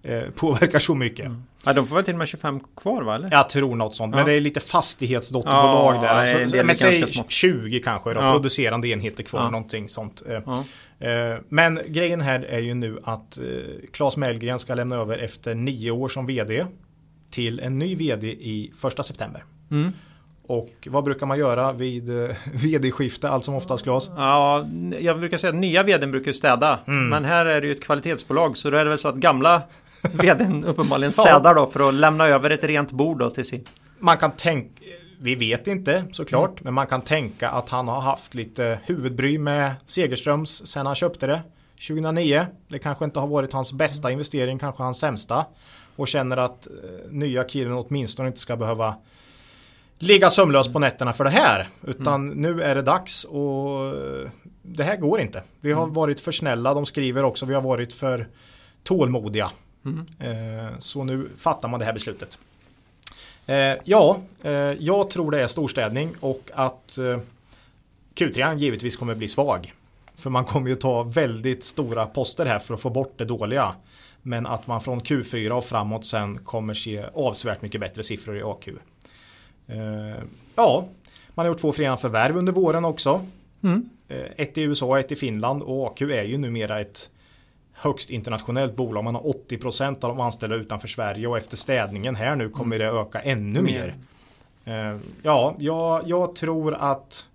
[0.03, 1.27] eh, påverkar så mycket.
[1.27, 1.43] Mm.
[1.69, 3.15] Ja, de får väl till och med 25 kvar va?
[3.15, 3.29] Eller?
[3.33, 4.13] Jag tror något sånt.
[4.13, 4.17] Ja.
[4.17, 6.41] Men det är lite fastighetsdotterbolag Ja, där.
[6.43, 7.31] Alltså, men säg ganska smått.
[7.31, 8.33] 20 kanske då, Ja.
[8.33, 9.41] producerande enheter kvar.
[9.41, 9.51] Ja.
[9.51, 10.23] Någonting sånt.
[10.29, 13.45] Eh, eh, Men grejen här är ju nu att eh,
[13.93, 16.67] Claes Mellgren ska lämna över efter nio år som vd
[17.31, 19.45] till en ny vd i första september.
[19.71, 19.93] Mm.
[20.47, 22.11] Och vad brukar man göra vid
[22.55, 24.11] vd-skifte allt som oftast Claes?
[24.17, 24.67] Ja,
[25.01, 26.79] jag brukar säga att nya vdn brukar städa.
[26.87, 27.09] Mm.
[27.09, 29.63] Men här är det ju ett kvalitetsbolag så då är det väl så att gamla
[30.13, 33.65] vdn uppenbarligen städar då för att lämna över ett rent bord då till sin.
[33.99, 34.83] Man kan tänka,
[35.21, 39.75] vi vet inte såklart, men man kan tänka att han har haft lite huvudbry med
[39.87, 41.43] Segerströms sen han köpte det
[41.89, 42.47] 2009.
[42.69, 45.45] Det kanske inte har varit hans bästa investering, kanske hans sämsta.
[45.97, 46.73] Och känner att eh,
[47.11, 48.95] nya killen åtminstone inte ska behöva
[49.99, 51.69] ligga sömnlös på nätterna för det här.
[51.87, 54.31] Utan nu är det dags och eh,
[54.63, 55.43] det här går inte.
[55.61, 58.29] Vi har varit för snälla, de skriver också, vi har varit för
[58.85, 59.51] tålmodiga.
[60.21, 60.67] Mm.
[60.67, 62.39] Eh, Så nu fattar man det här beslutet.
[63.47, 67.19] Eh, Ja, eh, jag tror det är storstädning och att eh,
[68.15, 69.73] Q3 givetvis kommer bli svag.
[70.17, 73.75] För man kommer ju ta väldigt stora poster här för att få bort det dåliga.
[74.23, 78.43] Men att man från Q4 och framåt sen kommer se avsevärt mycket bättre siffror i
[78.43, 78.69] AQ.
[80.55, 80.89] Ja,
[81.35, 83.27] man har gjort två fria förvärv under våren också.
[83.63, 83.89] Mm.
[84.37, 87.11] Ett i USA och ett i Finland och AQ är ju numera ett
[87.81, 89.05] högst internationellt bolag.
[89.05, 92.87] Man har 80% av de anställda utanför Sverige och efter städningen här nu kommer det
[92.87, 93.97] öka ännu mer.
[94.65, 97.27] Eh, Ja, jag, jag tror att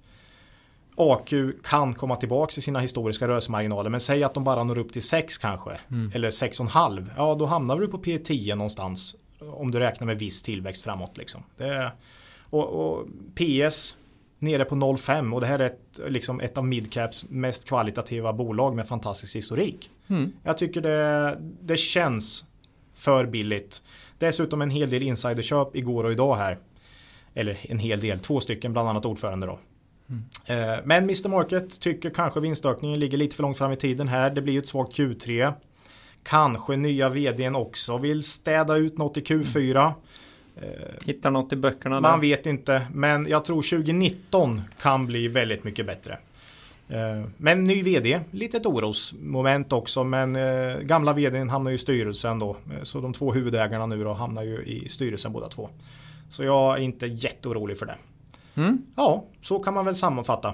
[0.96, 1.34] AQ
[1.64, 3.90] kan komma tillbaka i sina historiska rörelsemarginaler.
[3.90, 5.72] Men säg att de bara når upp till 6 kanske.
[6.14, 7.06] Eller 6,5.
[7.18, 9.16] Ja, då hamnar du på P10 någonstans.
[9.40, 11.18] Om du räknar med viss tillväxt framåt.
[11.18, 11.44] Liksom.
[11.58, 11.92] Det,
[12.50, 13.96] och, och PS
[14.44, 18.76] nere på 0,5 och det här är ett, liksom ett av Midcaps mest kvalitativa bolag
[18.76, 19.90] med fantastisk historik.
[20.08, 20.32] Mm.
[20.44, 22.46] Jag tycker det, det känns
[22.94, 23.84] för billigt.
[24.18, 26.58] Dessutom en hel del insiderköp igår och idag här.
[27.34, 29.60] Eller en hel del, två stycken, bland annat ordförande då.
[30.46, 34.30] Eh, Men Mr Market tycker kanske vinstökningen ligger lite för långt fram i tiden här.
[34.30, 35.54] Det blir ju ett svagt Q3.
[36.24, 39.92] Kanske nya vdn också vill städa ut något i Q4.
[41.06, 42.22] Hittar något i böckerna Man där.
[42.22, 46.18] vet inte, men jag tror 2019 kan bli väldigt mycket bättre.
[46.90, 52.40] Eh, Men ny vd, litet orosmoment också, men eh, gamla vdn hamnar ju i styrelsen
[52.40, 52.50] då.
[52.50, 55.70] Eh, Så de två huvudägarna nu då hamnar ju i styrelsen båda två.
[56.30, 57.96] Så jag är inte jätteorolig för det.
[58.56, 58.82] Mm.
[58.96, 60.54] Ja, så kan man väl sammanfatta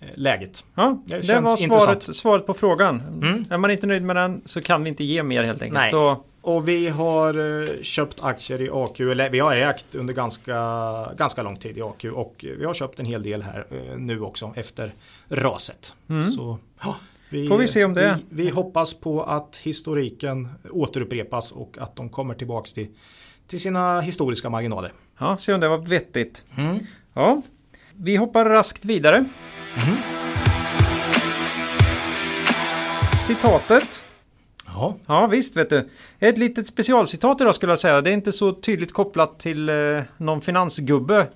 [0.00, 0.64] eh, läget.
[0.74, 3.00] Ja, Det det, var svaret, svaret på frågan.
[3.22, 3.44] Mm.
[3.50, 5.74] Är man inte nöjd med den så kan vi inte ge mer helt enkelt.
[5.78, 5.92] Nej.
[5.92, 10.54] Då, Och vi har eh, köpt aktier i AQ, eller vi har ägt under ganska,
[11.16, 14.20] ganska lång tid i AQ och vi har köpt en hel del här eh, nu
[14.20, 14.94] också efter
[15.28, 15.92] raset.
[16.08, 16.30] Mm.
[16.30, 16.96] Så, ja,
[17.30, 21.96] vi, Får vi se om det- Vi, vi hoppas på att historiken återupprepas och att
[21.96, 22.86] de kommer tillbaks till,
[23.46, 24.92] till sina historiska marginaler.
[25.18, 26.44] ja, se om det var vettigt.
[26.58, 26.78] Mm.
[27.14, 27.42] Ja,
[27.96, 29.20] vi hoppar raskt vidare.
[29.76, 29.96] Mhm.
[33.26, 34.02] Citatet.
[34.74, 35.88] Ja, Ja visst vet du.
[36.18, 38.00] Ett litet specialcitat idag skulle jag säga.
[38.00, 41.26] Det är inte så tydligt kopplat till eh, någon finansgubbe.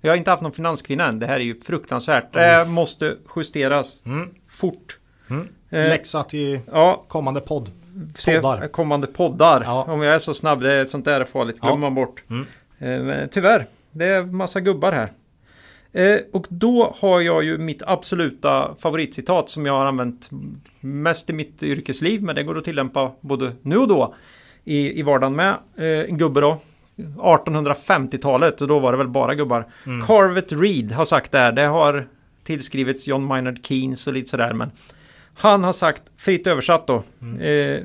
[0.00, 1.18] Jag har inte haft någon finanskvinna än.
[1.18, 2.32] Det här är ju fruktansvärt.
[2.32, 4.28] Det måste justeras mm.
[4.50, 4.98] fort.
[5.30, 5.48] Mm.
[5.70, 7.70] Eh, läxa till Ja, kommande podd.
[8.24, 8.68] Poddar.
[8.68, 9.62] kommande poddar.
[9.62, 9.84] Ja.
[9.88, 10.60] Om jag är så snabb.
[10.60, 11.60] Det är, sånt där är farligt.
[11.60, 11.80] Glömmer Ja.
[11.80, 12.22] man bort.
[12.30, 13.08] Mm.
[13.08, 13.66] Eh, tyvärr.
[13.90, 15.12] Det är massa gubbar här.
[15.94, 20.30] Eh, och då har jag ju mitt absoluta favoritcitat som jag har använt
[20.80, 22.22] mest i mitt yrkesliv.
[22.22, 24.14] Men det går att tillämpa både nu och då
[24.64, 25.56] i, i vardagen med.
[25.76, 26.60] Eh, en gubbe då.
[26.96, 29.66] 1850-talet och då var det väl bara gubbar.
[29.86, 30.06] Mm.
[30.06, 31.52] Carvet Reed har sagt det här.
[31.52, 32.08] Det har
[32.44, 34.52] tillskrivits John Maynard Keynes och lite sådär.
[34.52, 34.70] Men
[35.34, 37.02] han har sagt, fritt översatt då.
[37.22, 37.40] Mm.
[37.40, 37.84] Eh,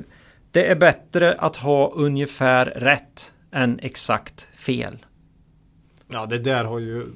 [0.50, 4.98] det är bättre att ha ungefär rätt än exakt fel.
[6.08, 7.06] Ja, det där har ju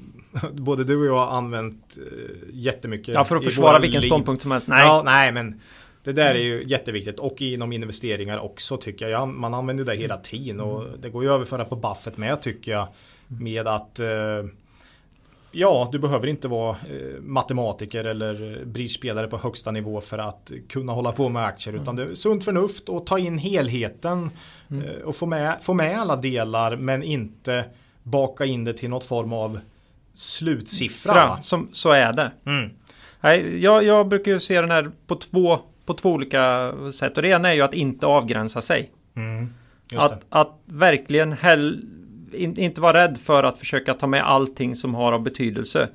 [0.53, 3.15] både du och jag har använt eh, jättemycket.
[3.15, 4.07] Ja, för att försvara vilken liv.
[4.07, 4.67] ståndpunkt som helst.
[4.67, 4.85] Nej.
[4.85, 5.61] Ja, nej, men
[6.03, 9.27] det där är ju jätteviktigt och inom investeringar också tycker jag.
[9.27, 12.71] Man använder det hela tiden och det går ju att överföra på Buffett med tycker
[12.71, 12.87] jag.
[13.27, 14.07] Med att eh,
[15.57, 20.93] Ja, du behöver inte vara eh, matematiker eller bridgespelare på högsta nivå för att kunna
[20.93, 21.75] hålla på med aktier.
[21.75, 24.29] Utan det är sunt förnuft och ta in helheten
[24.69, 27.65] eh, och få med, få med alla delar men inte
[28.03, 29.59] baka in det till något form av
[30.15, 31.13] slutsiffra.
[31.13, 32.31] Fra, som, så är det.
[32.45, 32.69] Mm.
[33.21, 37.17] Nej, jag, jag brukar ju se den här på två, på två olika sätt.
[37.17, 38.91] Och det ena är ju att inte avgränsa sig.
[39.15, 39.53] Mm.
[39.95, 41.85] Att, att verkligen hell,
[42.33, 45.89] in, inte vara rädd för att försöka ta med allting som har av betydelse.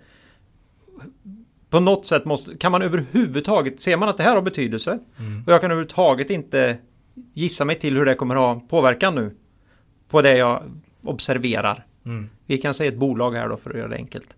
[1.71, 5.43] På något sätt måste, kan man överhuvudtaget, ser man att det här har betydelse Mm.
[5.47, 6.79] och jag kan överhuvudtaget inte
[7.35, 9.37] gissa mig till hur det kommer ha påverkan nu
[10.09, 10.63] på det jag
[11.03, 11.87] observerar.
[12.07, 12.29] Mm.
[12.47, 14.37] Vi kan säga ett bolag här då för att göra det enkelt.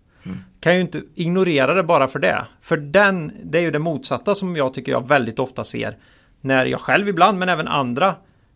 [0.59, 2.45] Kan ju inte ignorera det bara för det.
[2.61, 5.97] För den, det är ju det motsatta som jag tycker jag väldigt ofta ser.
[6.41, 8.15] När jag själv ibland, men även andra,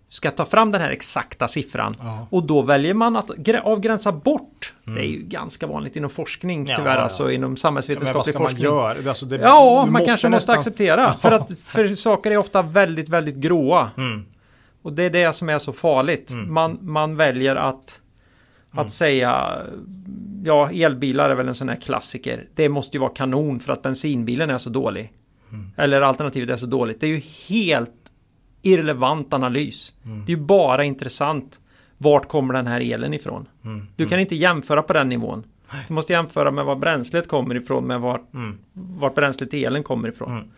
[0.10, 1.94] ska ta fram den här exakta siffran.
[2.00, 2.28] Ja.
[2.30, 4.74] Och då väljer man att grä- avgränsa bort.
[4.84, 7.02] Det är ju ganska vanligt inom forskning Ja, tyvärr, ja.
[7.02, 8.64] alltså inom Ja, men vad samhällsvetenskaplig ska man forskning.
[8.72, 9.10] göra?
[9.10, 11.14] Alltså, det, Ja, man kanske måste nästan- acceptera.
[11.14, 13.90] För att för saker är ofta väldigt, väldigt gråa.
[13.98, 14.26] Mm.
[14.82, 16.32] Och det är det som är så farligt.
[16.48, 18.02] Man, man väljer att,
[18.80, 18.90] att Mm.
[18.92, 19.62] säga
[20.44, 22.48] Ja, elbilar är väl en sån här klassiker.
[22.56, 25.14] Det måste ju vara kanon för att bensinbilen är så dålig.
[25.52, 25.72] Mm.
[25.78, 27.00] Eller alternativet är så dåligt.
[27.00, 27.22] Det är ju
[27.56, 28.12] helt
[28.62, 29.94] irrelevant analys.
[30.06, 30.26] Mm.
[30.26, 31.60] Det är ju bara intressant.
[31.98, 33.46] Vart kommer den här elen ifrån?
[33.66, 33.88] Mm.
[33.96, 35.44] Du kan inte jämföra på den nivån.
[35.88, 38.58] Du måste jämföra med var bränslet kommer ifrån med var, Mm.
[39.00, 40.52] vart bränslet elen kommer ifrån.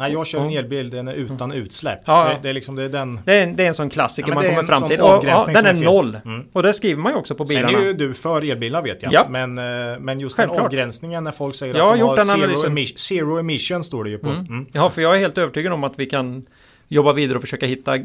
[0.00, 1.98] Nej, jag kör en elbil, den är utan utsläpp.
[2.04, 2.34] Ja, ja.
[2.34, 3.20] Det, det är liksom, det är den.
[3.24, 5.00] Det är, en, det är en sån klassiker Ja, man kommer fram till.
[5.00, 6.18] Och, ja, den är noll.
[6.24, 6.46] Mm.
[6.52, 7.78] Och det skriver man ju också på Sen bilarna.
[7.78, 9.12] är ju du för elbilar vet jag.
[9.12, 9.26] Ja.
[9.30, 9.64] Men, eh,
[10.00, 10.66] men just den Självklart.
[10.66, 12.78] avgränsningen när folk säger Jag har att de har den zero, analysen.
[12.78, 14.28] emi- zero emission står det ju på.
[14.28, 14.66] Mm.
[14.72, 16.46] Ja, för jag är helt övertygad om att vi kan
[16.88, 18.02] jobba vidare och försöka hitta eh,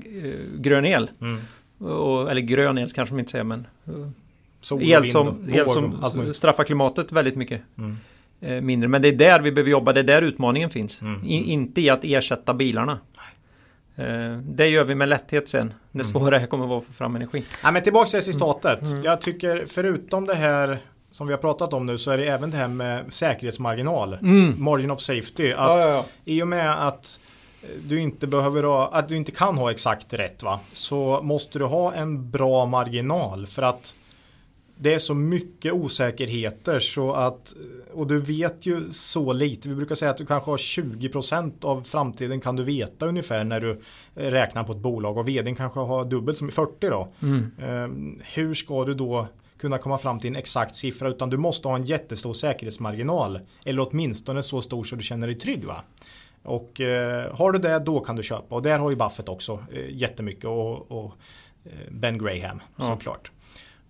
[0.57, 1.09] grön el.
[1.21, 1.39] Mm.
[1.93, 3.93] Och, eller grön el kanske man inte säger, men eh,
[4.61, 6.35] Sol el vind som, och el som möjligt.
[6.35, 7.61] straffar klimatet väldigt mycket.
[8.41, 8.55] Mm.
[8.55, 8.89] Eh, mindre.
[8.89, 11.01] Men det är där vi behöver jobba, det är där utmaningen finns.
[11.01, 11.25] Mm.
[11.25, 12.99] I, inte i att ersätta bilarna.
[13.95, 15.61] Eh, det gör vi med lätthet sen.
[15.61, 15.73] Mm.
[15.91, 17.43] Det svåra här kommer vara att få fram energi.
[17.63, 18.81] Nej, men tillbaka till citatet.
[18.81, 19.03] Mm.
[19.03, 20.79] Jag tycker förutom det här
[21.11, 24.17] som vi har pratat om nu så är det även det här med säkerhetsmarginal.
[24.57, 25.51] Margin of safety.
[25.51, 25.79] Att Mm.
[25.79, 26.05] Ja, ja, ja.
[26.25, 27.19] I och med att
[27.88, 30.59] du inte behöver ha, att du inte kan ha exakt rätt va.
[30.73, 33.95] Så måste du ha en bra marginal för att
[34.78, 37.53] det är så mycket osäkerheter så att
[37.93, 39.69] och du vet ju så lite.
[39.69, 43.61] Vi brukar säga att du kanske har 20% av framtiden kan du veta ungefär när
[43.61, 43.71] du
[44.15, 47.07] eh, räknar på ett bolag och vdn kanske har dubbelt som 40 då.
[47.61, 51.67] Ehm, Hur ska du då kunna komma fram till en exakt siffra utan du måste
[51.67, 55.84] ha en jättestor säkerhetsmarginal eller åtminstone så stor så du känner dig trygg va.
[56.43, 59.63] Och eh, har du det då kan du köpa och där har ju Buffett också
[59.73, 61.13] eh, jättemycket och, och
[61.65, 63.32] eh, Ben Graham såklart.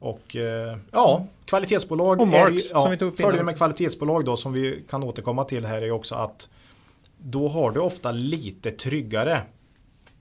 [0.05, 2.21] Och eh, ja, kvalitetsbolag.
[2.21, 4.83] Och Marx, är ju, som ja, vi tog upp Fördelen med kvalitetsbolag då som vi
[4.89, 6.49] kan återkomma till här är också att
[7.17, 9.41] då har du ofta lite tryggare.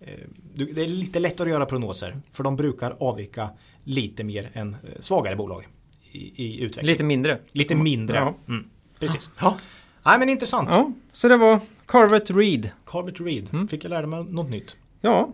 [0.01, 0.09] eh,
[0.55, 3.49] Det är lite lättare att göra prognoser för de brukar avvika
[3.85, 5.69] lite mer än eh, svagare bolag
[6.13, 6.87] i, i utveckling.
[6.93, 7.39] Lite mindre.
[7.53, 8.17] Lite mindre.
[8.17, 8.35] Ja.
[8.49, 8.65] Mm,
[8.99, 9.31] precis.
[9.41, 9.57] Ja.
[10.05, 10.69] Nej men intressant.
[10.73, 12.71] Ja, så det var Carvet Reed.
[12.87, 13.49] Carvet Reed.
[13.53, 13.69] Mm.
[13.69, 14.77] Fick jag lära mig något nytt.
[15.01, 15.33] Ja,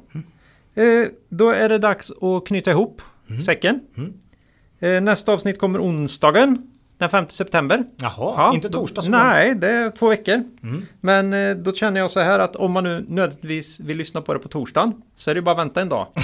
[0.75, 3.03] eh, då är det dags att knyta ihop
[3.45, 3.81] säcken.
[4.81, 6.63] Eh, nästa avsnitt kommer onsdagen
[6.99, 7.85] den 5 september.
[7.97, 10.43] Jaha, Ja, inte då- torsdag som Nej, det är två veckor.
[10.63, 10.87] Mm.
[11.01, 14.33] Men eh, då känner jag så här att om man nu nödvändigtvis vill lyssna på
[14.35, 16.07] det på torsdagen så är det bara att vänta en dag.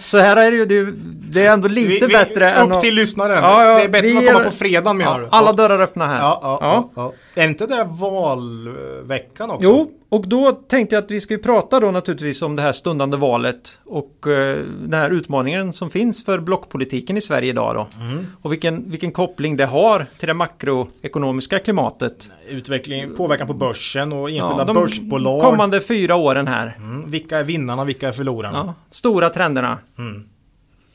[0.00, 0.94] Så här är det ju,
[1.30, 2.80] det, är ändå lite vi, vi, bättre än Upp att...
[2.80, 3.42] till lyssnaren.
[3.42, 6.06] Ja, ja, det är bättre vi att komma på fredagen menar Ja, alla dörrar öppna
[6.06, 6.18] här.
[6.18, 7.12] Ja, ja, ja.
[7.38, 7.44] Ja.
[7.44, 9.64] Är inte det valveckan också?
[9.64, 12.72] Jo, och då tänkte jag att vi ska ju prata då naturligtvis om det här
[12.72, 17.86] stundande valet och eh, den här utmaningen som finns för blockpolitiken i Sverige idag då.
[18.04, 18.26] Mm.
[18.42, 22.28] Och vilken, vilken koppling det har till det makroekonomiska klimatet.
[22.48, 25.42] Utveckling, påverkan på börsen och Ja, enskilda de börsbolag.
[25.42, 26.76] kommande fyra åren här.
[26.78, 28.58] Mm, vilka är vinnarna, vilka är förlorarna?
[28.66, 29.78] Ja, stora trenderna.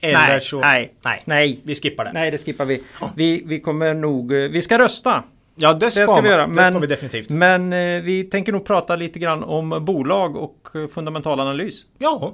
[0.01, 0.59] Eller nej, så...
[0.59, 1.59] nej, nej, nej.
[1.63, 2.11] Vi skippar det.
[2.13, 2.83] Nej, det skippar vi.
[3.15, 4.33] Vi, vi kommer nog...
[4.33, 5.23] eh, Vi ska rösta.
[5.55, 6.47] Ja, det ska, Det ska vi göra.
[6.47, 7.29] Men, det ska vi definitivt.
[7.29, 11.85] Men eh, vi tänker nog prata lite grann om bolag och eh, fundamental analys.
[11.97, 12.33] Ja,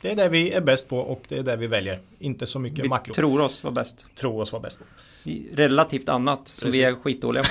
[0.00, 1.98] det är det vi är bäst på och det är det vi väljer.
[2.18, 3.14] Inte så mycket Vi makro.
[3.14, 4.06] tror oss vara bäst.
[4.14, 4.84] Tror oss vara bäst på.
[5.54, 6.80] Relativt annat som Precis.
[6.80, 7.48] vi är skitdåliga på.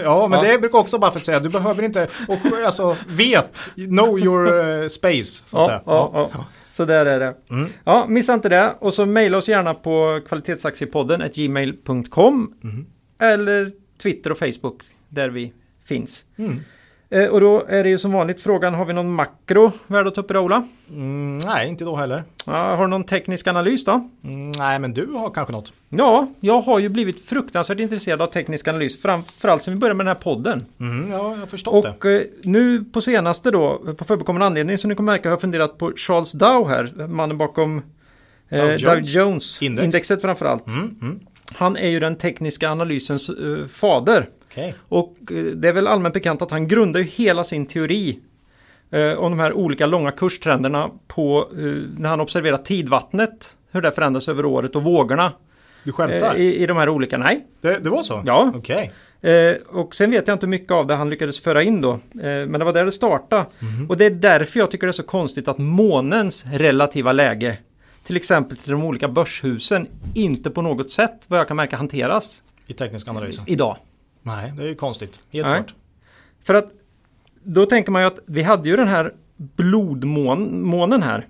[0.02, 0.52] Ja, men Ja.
[0.52, 1.40] det brukar också Buffett säga.
[1.40, 2.08] Du behöver inte...
[2.28, 3.70] Och, alltså, vet.
[3.74, 5.42] Know your eh, space.
[5.46, 6.44] Så att ja, ja.
[6.70, 7.34] Så där är det.
[7.50, 7.70] Mm.
[7.84, 8.74] Ja, missa inte det.
[8.80, 12.86] Och så mejla oss gärna på kvalitetsaktiepodden gmail.com Mm.
[13.18, 13.72] eller
[14.02, 15.52] Twitter och Facebook där vi
[15.84, 16.24] finns.
[16.36, 16.60] Mm.
[17.12, 20.14] Eh, och då är det ju som vanligt frågan, har vi någon makro värd att
[20.14, 20.68] ta upp Ola?
[20.90, 22.22] Mm, nej, inte då heller.
[22.46, 24.08] Ja, har du någon teknisk analys då?
[24.24, 25.72] Mm, nej, men du har kanske något.
[25.88, 30.06] Ja, jag har ju blivit fruktansvärt intresserad av teknisk analys, framförallt sen vi började med
[30.06, 30.64] den här podden.
[30.80, 31.90] Mm, ja, jag har förstått det.
[31.90, 35.40] Och eh, nu på senaste då, på förekommande anledning som ni kommer märka har jag
[35.40, 37.82] funderat på Charles Dow här, mannen bakom
[38.48, 39.14] eh, Dow Dow Jones.
[39.14, 39.84] Jones, Index.
[39.84, 40.66] indexet framförallt.
[40.66, 41.20] Mm, mm.
[41.54, 44.28] Han är ju den tekniska analysens eh, fader.
[44.50, 44.74] Okej.
[44.88, 48.18] Och eh, det är väl allmänt bekant att han grundar ju hela sin teori
[48.90, 51.48] eh, om de här olika långa kurstrenderna på
[51.98, 53.56] när han observerar tidvattnet.
[53.70, 55.32] Hur det förändras över året och vågorna
[55.84, 56.36] Du skämtar?
[56.36, 57.18] i, i de här olika.
[57.18, 57.46] Nej.
[57.60, 58.22] Det, det var så?
[58.26, 58.52] Ja.
[58.56, 58.92] Okej.
[59.20, 61.98] Eh, och sen vet jag inte mycket av det han lyckades föra in då.
[62.12, 63.46] Men det var där det startade.
[63.88, 67.58] Och det är därför jag tycker det är så konstigt att månens relativa läge
[68.04, 72.44] till exempel till de olika börshusen inte på något sätt vad jag kan märka hanteras
[72.66, 73.42] I teknisk analys?
[73.46, 73.76] idag.
[74.22, 75.18] Nej, det är ju konstigt.
[75.30, 75.56] Helt Nej.
[75.62, 75.74] klart.
[76.44, 76.70] För att
[77.42, 81.28] då tänker man ju att vi hade ju den här blodmånen här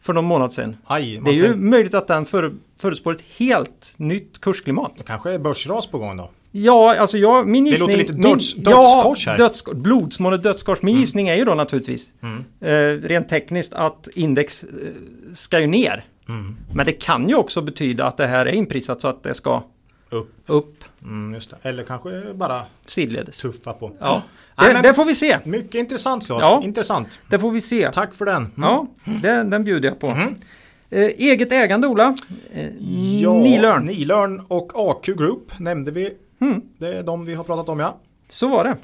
[0.00, 0.76] för någon månad sedan.
[0.84, 4.92] Aj, Det är ju möjligt att den för, förutspår ett helt nytt kursklimat.
[4.96, 6.30] det kanske är börsras på gång då?
[6.56, 7.88] Ja, alltså jag, min Det gissning...
[7.88, 9.34] låter lite min, döds- dödskors här.
[9.34, 9.50] Mm.
[10.30, 10.82] Ja, dödskors.
[10.82, 12.12] Min gissning är ju då naturligtvis
[12.60, 12.68] eh,
[13.02, 14.68] rent tekniskt att index eh,
[15.32, 16.04] ska ju ner.
[16.28, 16.56] Mm.
[16.74, 19.62] Men det kan ju också betyda att det här är inprisat så att det ska
[20.10, 20.32] Upp.
[20.46, 21.32] upp Mm,
[21.62, 21.68] det.
[21.68, 23.38] Eller kanske bara sidledes.
[23.38, 23.92] tuffa på.
[24.00, 24.22] Ja,
[24.58, 25.38] Nej, det, men- det får vi se.
[25.44, 26.40] Mycket intressant Claes.
[26.42, 26.60] Ja.
[26.64, 27.20] Intressant.
[27.30, 27.90] Det får vi se.
[27.92, 28.36] Tack för den.
[28.36, 28.50] Mm.
[28.56, 28.86] Ja,
[29.22, 30.06] den, den bjuder jag på.
[30.90, 32.16] Eh, eget ägande Ola.
[32.52, 32.66] Eh,
[33.20, 33.86] Ja, Nilörn.
[33.86, 36.10] Nilörn och AQ Group nämnde vi.
[36.44, 36.62] Mm.
[36.78, 37.96] Det är de vi har pratat om ja.
[38.28, 38.76] Så var det.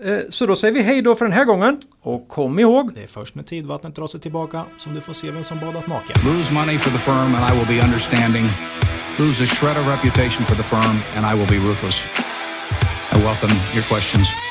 [0.00, 1.80] Eh, så då säger vi hej då för den här gången.
[2.00, 2.94] Och kom ihåg.
[2.94, 5.86] Det är först när tidvattnet drar sig tillbaka som du får se vem som badat
[5.86, 6.16] naken.
[6.24, 8.46] Lose money for the firm and I will be understanding.
[9.18, 12.06] Lose a shred of reputation for the firm and I will be ruthless.
[13.12, 14.45] I welcome your questions.